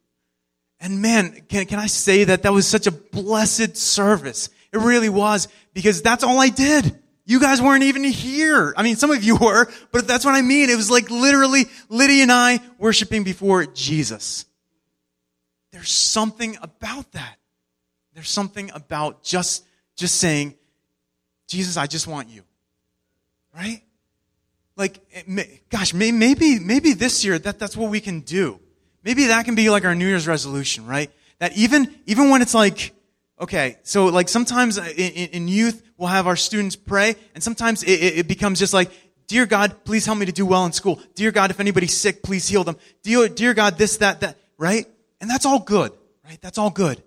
And 0.80 1.00
man, 1.00 1.42
can, 1.48 1.64
can 1.66 1.78
I 1.78 1.86
say 1.86 2.24
that 2.24 2.42
that 2.42 2.52
was 2.52 2.66
such 2.66 2.88
a 2.88 2.90
blessed 2.90 3.76
service? 3.76 4.48
It 4.72 4.78
really 4.78 5.08
was 5.08 5.46
because 5.74 6.02
that's 6.02 6.24
all 6.24 6.40
I 6.40 6.48
did. 6.48 6.98
You 7.24 7.38
guys 7.38 7.62
weren't 7.62 7.84
even 7.84 8.02
here. 8.02 8.74
I 8.76 8.82
mean, 8.82 8.96
some 8.96 9.12
of 9.12 9.22
you 9.22 9.36
were, 9.40 9.68
but 9.92 10.08
that's 10.08 10.24
what 10.24 10.34
I 10.34 10.42
mean. 10.42 10.70
It 10.70 10.76
was 10.76 10.90
like 10.90 11.08
literally 11.08 11.66
Lydia 11.88 12.24
and 12.24 12.32
I 12.32 12.58
worshiping 12.78 13.22
before 13.22 13.64
Jesus. 13.64 14.44
There's 15.74 15.90
something 15.90 16.56
about 16.62 17.10
that. 17.12 17.36
There's 18.14 18.30
something 18.30 18.70
about 18.72 19.24
just, 19.24 19.66
just 19.96 20.14
saying, 20.20 20.54
Jesus, 21.48 21.76
I 21.76 21.88
just 21.88 22.06
want 22.06 22.28
you. 22.28 22.42
Right? 23.52 23.82
Like, 24.76 25.00
eh, 25.12 25.42
gosh, 25.70 25.92
maybe, 25.92 26.60
maybe 26.60 26.92
this 26.92 27.24
year 27.24 27.40
that, 27.40 27.58
that's 27.58 27.76
what 27.76 27.90
we 27.90 28.00
can 28.00 28.20
do. 28.20 28.60
Maybe 29.02 29.26
that 29.26 29.44
can 29.46 29.56
be 29.56 29.68
like 29.68 29.84
our 29.84 29.96
New 29.96 30.06
Year's 30.06 30.28
resolution, 30.28 30.86
right? 30.86 31.10
That 31.40 31.56
even, 31.56 31.92
even 32.06 32.30
when 32.30 32.40
it's 32.40 32.54
like, 32.54 32.92
Okay, 33.40 33.78
so 33.82 34.06
like 34.06 34.28
sometimes 34.28 34.78
in, 34.78 34.86
in, 34.86 35.48
youth, 35.48 35.82
we'll 35.98 36.08
have 36.08 36.28
our 36.28 36.36
students 36.36 36.76
pray, 36.76 37.16
and 37.34 37.42
sometimes 37.42 37.82
it, 37.82 37.90
it, 37.90 38.28
becomes 38.28 38.60
just 38.60 38.72
like, 38.72 38.92
Dear 39.26 39.44
God, 39.44 39.84
please 39.84 40.06
help 40.06 40.18
me 40.18 40.26
to 40.26 40.32
do 40.32 40.46
well 40.46 40.64
in 40.66 40.72
school. 40.72 41.00
Dear 41.16 41.32
God, 41.32 41.50
if 41.50 41.58
anybody's 41.58 41.96
sick, 41.96 42.22
please 42.22 42.46
heal 42.46 42.62
them. 42.62 42.76
Dear, 43.02 43.28
dear 43.28 43.52
God, 43.52 43.76
this, 43.76 43.96
that, 43.96 44.20
that, 44.20 44.38
right? 44.56 44.86
And 45.24 45.30
that's 45.30 45.46
all 45.46 45.58
good, 45.58 45.90
right? 46.22 46.38
That's 46.42 46.58
all 46.58 46.68
good. 46.68 47.02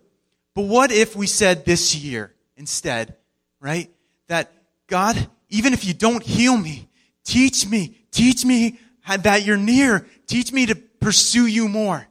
But 0.56 0.64
what 0.64 0.92
if 0.92 1.16
we 1.16 1.28
said 1.28 1.66
this 1.66 1.94
year 1.94 2.34
instead, 2.56 3.16
right? 3.60 3.92
That 4.26 4.52
God, 4.88 5.30
even 5.50 5.72
if 5.72 5.86
you 5.86 5.94
don't 5.94 6.24
heal 6.24 6.58
me, 6.58 6.90
teach 7.24 7.68
me, 7.68 7.96
teach 8.10 8.44
me 8.44 8.80
that 9.08 9.46
you're 9.46 9.56
near. 9.56 10.08
Teach 10.26 10.52
me 10.52 10.66
to 10.66 10.74
pursue 10.74 11.46
you 11.46 11.68
more. 11.68 12.08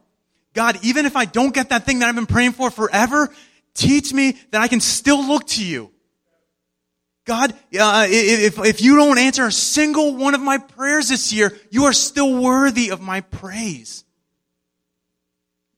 God, 0.53 0.79
even 0.81 1.05
if 1.05 1.17
I 1.17 1.25
don't 1.25 1.53
get 1.53 1.71
that 1.71 1.85
thing 1.85 1.99
that 1.99 2.07
I've 2.07 2.15
been 2.15 2.25
praying 2.25 2.53
for 2.53 2.71
forever, 2.71 3.27
teach 3.73 4.13
me 4.13 4.37
that 4.51 4.61
I 4.61 4.69
can 4.69 4.79
still 4.79 5.21
look 5.27 5.45
to 5.47 5.65
you. 5.65 5.91
God, 7.25 7.53
uh, 7.77 8.07
if, 8.09 8.57
if 8.59 8.81
you 8.81 8.95
don't 8.95 9.17
answer 9.17 9.45
a 9.45 9.51
single 9.51 10.15
one 10.15 10.35
of 10.35 10.39
my 10.39 10.57
prayers 10.57 11.09
this 11.09 11.33
year, 11.33 11.53
you 11.69 11.83
are 11.83 11.91
still 11.91 12.41
worthy 12.41 12.91
of 12.91 13.01
my 13.01 13.19
praise. 13.19 14.05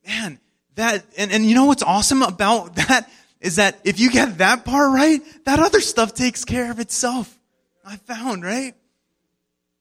Man, 0.10 0.40
that, 0.74 1.06
and, 1.20 1.32
and 1.32 1.46
you 1.46 1.54
know 1.54 1.66
what's 1.66 1.84
awesome 1.84 2.24
about 2.24 2.76
that 2.88 3.10
is 3.40 3.58
that 3.58 3.80
if 3.84 4.00
you 4.00 4.10
get 4.10 4.40
that 4.40 4.66
part 4.66 4.92
right, 4.92 5.22
that 5.46 5.60
other 5.60 5.80
stuff 5.80 6.14
takes 6.14 6.44
care 6.44 6.72
of 6.72 6.80
itself. 6.80 7.38
I 7.86 7.98
found, 7.98 8.44
right? 8.44 8.74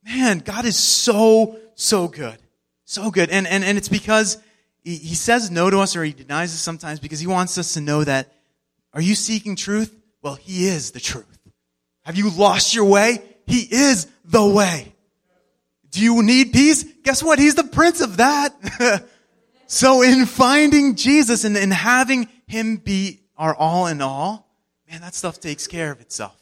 Man, 0.05 0.41
God 0.41 0.67
is 0.67 0.77
so, 0.77 1.59
so 1.75 2.09
good. 2.09 2.37
So 2.85 3.11
good. 3.11 3.31
And, 3.31 3.47
and, 3.47 3.65
and 3.65 3.79
it's 3.79 3.89
because 3.89 4.39
he, 4.85 4.97
he 4.97 5.15
says 5.15 5.51
no 5.51 5.71
to 5.71 5.81
us 5.81 5.97
or 5.97 6.05
he 6.05 6.13
denies 6.13 6.55
us 6.55 6.61
sometimes 6.61 7.01
because 7.01 7.21
he 7.21 7.27
wants 7.27 7.57
us 7.57 7.75
to 7.75 7.81
know 7.81 8.05
that, 8.05 8.33
are 8.93 9.01
you 9.01 9.15
seeking 9.15 9.57
truth? 9.57 9.95
Well, 10.23 10.35
he 10.35 10.69
is 10.69 10.93
the 10.93 11.01
truth. 11.01 11.39
Have 12.05 12.17
you 12.17 12.31
lost 12.31 12.75
your 12.75 12.85
way? 12.85 13.23
He 13.47 13.61
is 13.61 14.07
the 14.25 14.47
way. 14.47 14.95
Do 15.91 16.03
you 16.03 16.23
need 16.23 16.53
peace? 16.53 16.85
Guess 17.03 17.23
what? 17.23 17.39
He's 17.39 17.55
the 17.55 17.65
prince 17.65 18.03
of 18.03 18.19
that. 18.19 18.55
so 19.69 20.01
in 20.01 20.25
finding 20.25 20.95
Jesus 20.95 21.45
and, 21.45 21.57
and 21.57 21.73
having 21.73 22.29
him 22.47 22.79
be 22.79 23.21
our 23.37 23.55
all 23.55 23.87
in 23.87 24.01
all, 24.01 24.49
man, 24.91 25.03
that 25.03 25.15
stuff 25.15 25.39
takes 25.39 25.67
care 25.67 25.93
of 25.93 26.01
itself. 26.01 26.35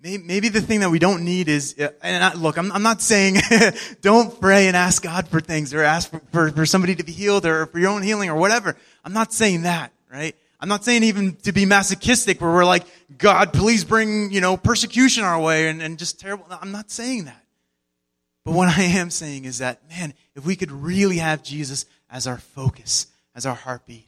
Maybe 0.00 0.50
the 0.50 0.60
thing 0.60 0.80
that 0.80 0.90
we 0.90 0.98
don't 0.98 1.24
need 1.24 1.48
is, 1.48 1.76
uh, 1.80 1.88
and 2.02 2.22
I, 2.22 2.34
look, 2.34 2.58
I'm, 2.58 2.70
I'm, 2.70 2.82
not 2.82 3.00
saying 3.00 3.36
don't 4.02 4.38
pray 4.38 4.68
and 4.68 4.76
ask 4.76 5.02
God 5.02 5.26
for 5.28 5.40
things 5.40 5.72
or 5.72 5.82
ask 5.82 6.10
for, 6.10 6.20
for, 6.30 6.50
for 6.50 6.66
somebody 6.66 6.94
to 6.96 7.02
be 7.02 7.12
healed 7.12 7.46
or 7.46 7.64
for 7.64 7.78
your 7.78 7.90
own 7.90 8.02
healing 8.02 8.28
or 8.28 8.36
whatever. 8.36 8.76
I'm 9.02 9.14
not 9.14 9.32
saying 9.32 9.62
that, 9.62 9.92
right? 10.12 10.36
I'm 10.60 10.68
not 10.68 10.84
saying 10.84 11.04
even 11.04 11.36
to 11.36 11.52
be 11.52 11.64
masochistic 11.64 12.42
where 12.42 12.50
we're 12.50 12.66
like, 12.66 12.84
God, 13.16 13.54
please 13.54 13.84
bring, 13.84 14.30
you 14.30 14.42
know, 14.42 14.58
persecution 14.58 15.24
our 15.24 15.40
way 15.40 15.68
and, 15.68 15.80
and 15.80 15.98
just 15.98 16.20
terrible. 16.20 16.44
I'm 16.50 16.72
not 16.72 16.90
saying 16.90 17.24
that. 17.24 17.43
But 18.44 18.52
what 18.52 18.68
I 18.78 18.82
am 18.82 19.10
saying 19.10 19.44
is 19.44 19.58
that, 19.58 19.88
man, 19.88 20.14
if 20.34 20.44
we 20.44 20.56
could 20.56 20.70
really 20.70 21.18
have 21.18 21.42
Jesus 21.42 21.86
as 22.10 22.26
our 22.26 22.38
focus, 22.38 23.06
as 23.34 23.46
our 23.46 23.54
heartbeat, 23.54 24.06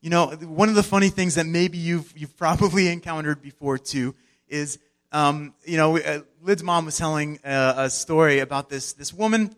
you 0.00 0.08
know, 0.08 0.28
one 0.28 0.68
of 0.68 0.74
the 0.74 0.82
funny 0.82 1.10
things 1.10 1.34
that 1.34 1.46
maybe 1.46 1.76
you've, 1.76 2.12
you've 2.16 2.36
probably 2.36 2.88
encountered 2.92 3.42
before 3.42 3.78
too 3.78 4.14
is, 4.48 4.78
um, 5.12 5.54
you 5.64 5.76
know, 5.76 5.98
uh, 5.98 6.20
Lid's 6.42 6.62
mom 6.62 6.86
was 6.86 6.96
telling 6.96 7.38
uh, 7.44 7.74
a 7.76 7.90
story 7.90 8.38
about 8.38 8.70
this, 8.70 8.94
this 8.94 9.12
woman 9.12 9.54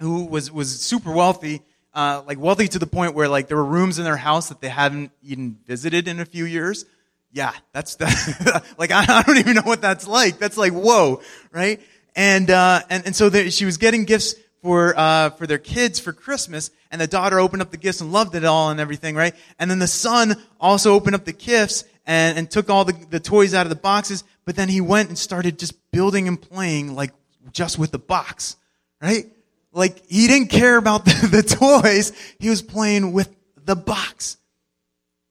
who 0.00 0.24
was, 0.24 0.50
was 0.50 0.80
super 0.80 1.12
wealthy, 1.12 1.62
uh, 1.94 2.22
like 2.26 2.38
wealthy 2.38 2.68
to 2.68 2.78
the 2.78 2.86
point 2.86 3.14
where 3.14 3.28
like 3.28 3.48
there 3.48 3.56
were 3.56 3.64
rooms 3.64 3.98
in 3.98 4.04
their 4.04 4.16
house 4.16 4.48
that 4.48 4.60
they 4.60 4.68
hadn't 4.68 5.10
even 5.22 5.58
visited 5.66 6.08
in 6.08 6.20
a 6.20 6.24
few 6.24 6.44
years. 6.44 6.84
Yeah, 7.32 7.52
that's 7.72 7.94
that. 7.96 8.64
like 8.78 8.90
I, 8.90 9.04
I, 9.08 9.22
don't 9.22 9.38
even 9.38 9.54
know 9.56 9.62
what 9.62 9.80
that's 9.80 10.06
like. 10.06 10.38
That's 10.38 10.56
like 10.56 10.72
whoa, 10.72 11.22
right? 11.50 11.80
And 12.14 12.50
uh, 12.50 12.82
and 12.90 13.06
and 13.06 13.16
so 13.16 13.28
there, 13.28 13.50
she 13.50 13.64
was 13.64 13.78
getting 13.78 14.04
gifts 14.04 14.34
for 14.62 14.94
uh, 14.96 15.30
for 15.30 15.46
their 15.46 15.58
kids 15.58 15.98
for 15.98 16.12
Christmas, 16.12 16.70
and 16.90 17.00
the 17.00 17.06
daughter 17.06 17.38
opened 17.40 17.62
up 17.62 17.70
the 17.70 17.76
gifts 17.76 18.00
and 18.00 18.12
loved 18.12 18.34
it 18.34 18.44
all 18.44 18.70
and 18.70 18.80
everything, 18.80 19.16
right? 19.16 19.34
And 19.58 19.70
then 19.70 19.78
the 19.78 19.86
son 19.86 20.36
also 20.60 20.92
opened 20.94 21.14
up 21.14 21.24
the 21.24 21.32
gifts 21.32 21.84
and, 22.06 22.38
and 22.38 22.50
took 22.50 22.70
all 22.70 22.84
the, 22.84 22.92
the 23.10 23.20
toys 23.20 23.54
out 23.54 23.66
of 23.66 23.70
the 23.70 23.76
boxes, 23.76 24.24
but 24.44 24.56
then 24.56 24.68
he 24.68 24.80
went 24.80 25.08
and 25.08 25.18
started 25.18 25.58
just 25.58 25.74
building 25.90 26.28
and 26.28 26.40
playing 26.40 26.94
like 26.94 27.12
just 27.52 27.78
with 27.78 27.90
the 27.90 27.98
box, 27.98 28.56
right? 29.00 29.26
Like 29.72 30.06
he 30.06 30.26
didn't 30.26 30.48
care 30.48 30.76
about 30.76 31.04
the, 31.04 31.28
the 31.28 31.42
toys. 31.42 32.12
He 32.38 32.48
was 32.48 32.62
playing 32.62 33.12
with 33.12 33.34
the 33.64 33.76
box. 33.76 34.36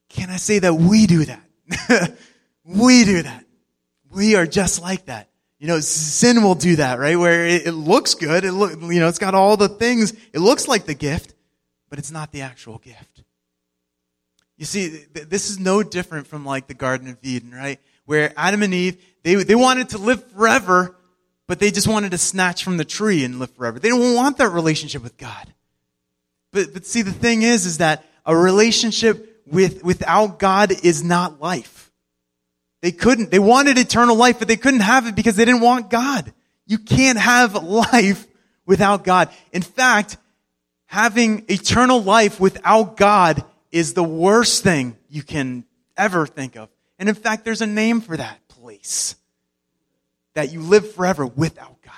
Can 0.10 0.30
I 0.30 0.38
say 0.38 0.60
that 0.60 0.74
we 0.74 1.08
do 1.08 1.26
that? 1.26 2.18
we 2.66 3.06
do 3.06 3.22
that. 3.24 3.46
We 4.12 4.36
are 4.36 4.46
just 4.46 4.82
like 4.82 5.06
that. 5.06 5.30
You 5.62 5.68
know, 5.68 5.80
sin 5.80 6.42
will 6.42 6.56
do 6.56 6.78
that, 6.78 6.98
right? 6.98 7.16
Where 7.16 7.46
it, 7.46 7.68
it 7.68 7.74
looks 7.74 8.16
good. 8.16 8.44
It 8.46 8.52
look, 8.52 8.82
you 8.82 9.00
know, 9.00 9.08
it's 9.08 9.20
got 9.20 9.36
all 9.36 9.58
the 9.58 9.70
things. 9.70 10.12
It 10.34 10.40
looks 10.40 10.68
like 10.68 10.86
the 10.86 10.96
gift, 10.96 11.36
but 11.88 12.00
it's 12.00 12.10
not 12.10 12.32
the 12.32 12.42
actual 12.42 12.80
gift. 12.80 13.22
You 14.58 14.66
see, 14.66 14.88
this 14.88 15.52
is 15.52 15.60
no 15.60 15.84
different 15.84 16.26
from 16.26 16.48
like 16.48 16.66
the 16.66 16.74
Garden 16.74 17.10
of 17.10 17.20
Eden, 17.22 17.52
right? 17.52 17.80
Where 18.06 18.34
Adam 18.36 18.64
and 18.64 18.74
Eve, 18.74 19.06
they, 19.22 19.36
they 19.36 19.54
wanted 19.54 19.90
to 19.90 20.00
live 20.00 20.32
forever, 20.32 20.96
but 21.46 21.60
they 21.60 21.70
just 21.70 21.88
wanted 21.88 22.10
to 22.10 22.18
snatch 22.18 22.64
from 22.64 22.78
the 22.78 22.86
tree 22.86 23.24
and 23.24 23.38
live 23.38 23.52
forever. 23.52 23.78
They 23.78 23.90
don't 23.90 24.16
want 24.16 24.38
that 24.38 24.50
relationship 24.50 25.04
with 25.04 25.16
God. 25.18 25.54
But, 26.52 26.74
but 26.74 26.88
see, 26.88 27.04
the 27.04 27.14
thing 27.14 27.44
is, 27.44 27.68
is 27.68 27.78
that 27.78 28.04
a 28.26 28.36
relationship 28.36 29.44
with, 29.46 29.84
without 29.84 30.40
God 30.40 30.72
is 30.84 31.04
not 31.04 31.40
life. 31.40 31.91
They 32.82 32.92
couldn't, 32.92 33.32
they 33.32 33.40
wanted 33.40 33.78
eternal 33.78 34.16
life, 34.16 34.40
but 34.40 34.48
they 34.48 34.58
couldn't 34.58 34.82
have 34.82 35.08
it 35.08 35.16
because 35.16 35.36
they 35.36 35.46
didn't 35.46 35.62
want 35.62 35.90
God. 35.90 36.34
You 36.66 36.78
can't 36.78 37.20
have 37.20 37.54
life 37.64 38.28
without 38.66 39.04
God. 39.04 39.30
In 39.52 39.62
fact, 39.62 40.18
having 40.86 41.46
eternal 41.48 42.02
life 42.02 42.40
without 42.40 42.98
God 42.98 43.44
is 43.72 43.94
the 43.94 44.04
worst 44.04 44.64
thing 44.64 44.98
you 45.10 45.24
can 45.24 45.64
ever 45.96 46.26
think 46.26 46.56
of. 46.56 46.70
And 47.00 47.08
in 47.08 47.16
fact, 47.16 47.46
there's 47.46 47.62
a 47.62 47.68
name 47.68 48.02
for 48.02 48.18
that 48.18 48.48
place. 48.48 49.16
That 50.34 50.52
you 50.52 50.62
live 50.62 50.94
forever 50.94 51.26
without 51.26 51.82
God. 51.82 51.94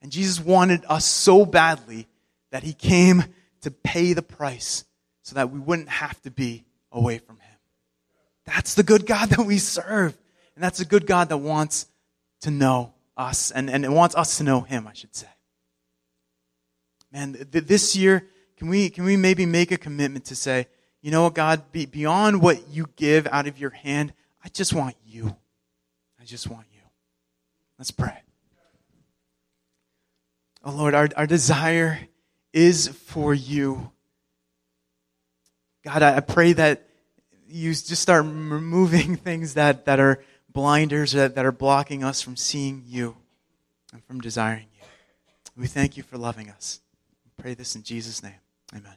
And 0.00 0.12
Jesus 0.12 0.38
wanted 0.38 0.84
us 0.88 1.04
so 1.04 1.44
badly 1.44 2.06
that 2.50 2.62
he 2.62 2.72
came 2.72 3.24
to 3.62 3.70
pay 3.70 4.12
the 4.12 4.22
price 4.22 4.84
so 5.22 5.34
that 5.34 5.50
we 5.50 5.58
wouldn't 5.58 5.88
have 5.88 6.20
to 6.22 6.30
be 6.30 6.64
away 6.92 7.18
from 7.18 7.40
him. 7.40 7.43
That's 8.46 8.74
the 8.74 8.82
good 8.82 9.06
God 9.06 9.30
that 9.30 9.44
we 9.44 9.58
serve. 9.58 10.16
And 10.54 10.62
that's 10.62 10.80
a 10.80 10.84
good 10.84 11.06
God 11.06 11.28
that 11.30 11.38
wants 11.38 11.86
to 12.42 12.50
know 12.50 12.92
us 13.16 13.50
and, 13.50 13.70
and 13.70 13.94
wants 13.94 14.14
us 14.14 14.38
to 14.38 14.44
know 14.44 14.60
him, 14.60 14.86
I 14.86 14.92
should 14.92 15.14
say. 15.14 15.28
Man, 17.12 17.34
th- 17.34 17.64
this 17.64 17.96
year, 17.96 18.26
can 18.56 18.68
we, 18.68 18.90
can 18.90 19.04
we 19.04 19.16
maybe 19.16 19.46
make 19.46 19.72
a 19.72 19.78
commitment 19.78 20.26
to 20.26 20.36
say, 20.36 20.66
you 21.00 21.10
know 21.10 21.24
what, 21.24 21.34
God, 21.34 21.70
be, 21.72 21.86
beyond 21.86 22.40
what 22.40 22.68
you 22.68 22.88
give 22.96 23.26
out 23.30 23.46
of 23.46 23.58
your 23.58 23.70
hand, 23.70 24.12
I 24.44 24.48
just 24.48 24.72
want 24.72 24.96
you. 25.06 25.36
I 26.20 26.24
just 26.24 26.48
want 26.48 26.66
you. 26.72 26.80
Let's 27.78 27.90
pray. 27.90 28.22
Oh 30.64 30.72
Lord, 30.72 30.94
our, 30.94 31.08
our 31.16 31.26
desire 31.26 31.98
is 32.52 32.88
for 32.88 33.34
you. 33.34 33.90
God, 35.84 36.02
I, 36.02 36.16
I 36.16 36.20
pray 36.20 36.54
that 36.54 36.88
you 37.54 37.70
just 37.70 37.96
start 37.96 38.24
removing 38.24 39.16
things 39.28 39.54
that, 39.54 39.84
that 39.84 40.00
are 40.00 40.22
blinders 40.52 41.12
that, 41.12 41.36
that 41.36 41.46
are 41.46 41.52
blocking 41.52 42.02
us 42.02 42.20
from 42.20 42.36
seeing 42.36 42.82
you 42.86 43.16
and 43.92 44.04
from 44.04 44.20
desiring 44.20 44.66
you. 44.74 44.86
We 45.56 45.68
thank 45.68 45.96
you 45.96 46.02
for 46.02 46.18
loving 46.18 46.50
us. 46.50 46.80
We 47.24 47.30
pray 47.42 47.54
this 47.54 47.76
in 47.76 47.84
Jesus' 47.84 48.22
name. 48.22 48.40
Amen. 48.74 48.96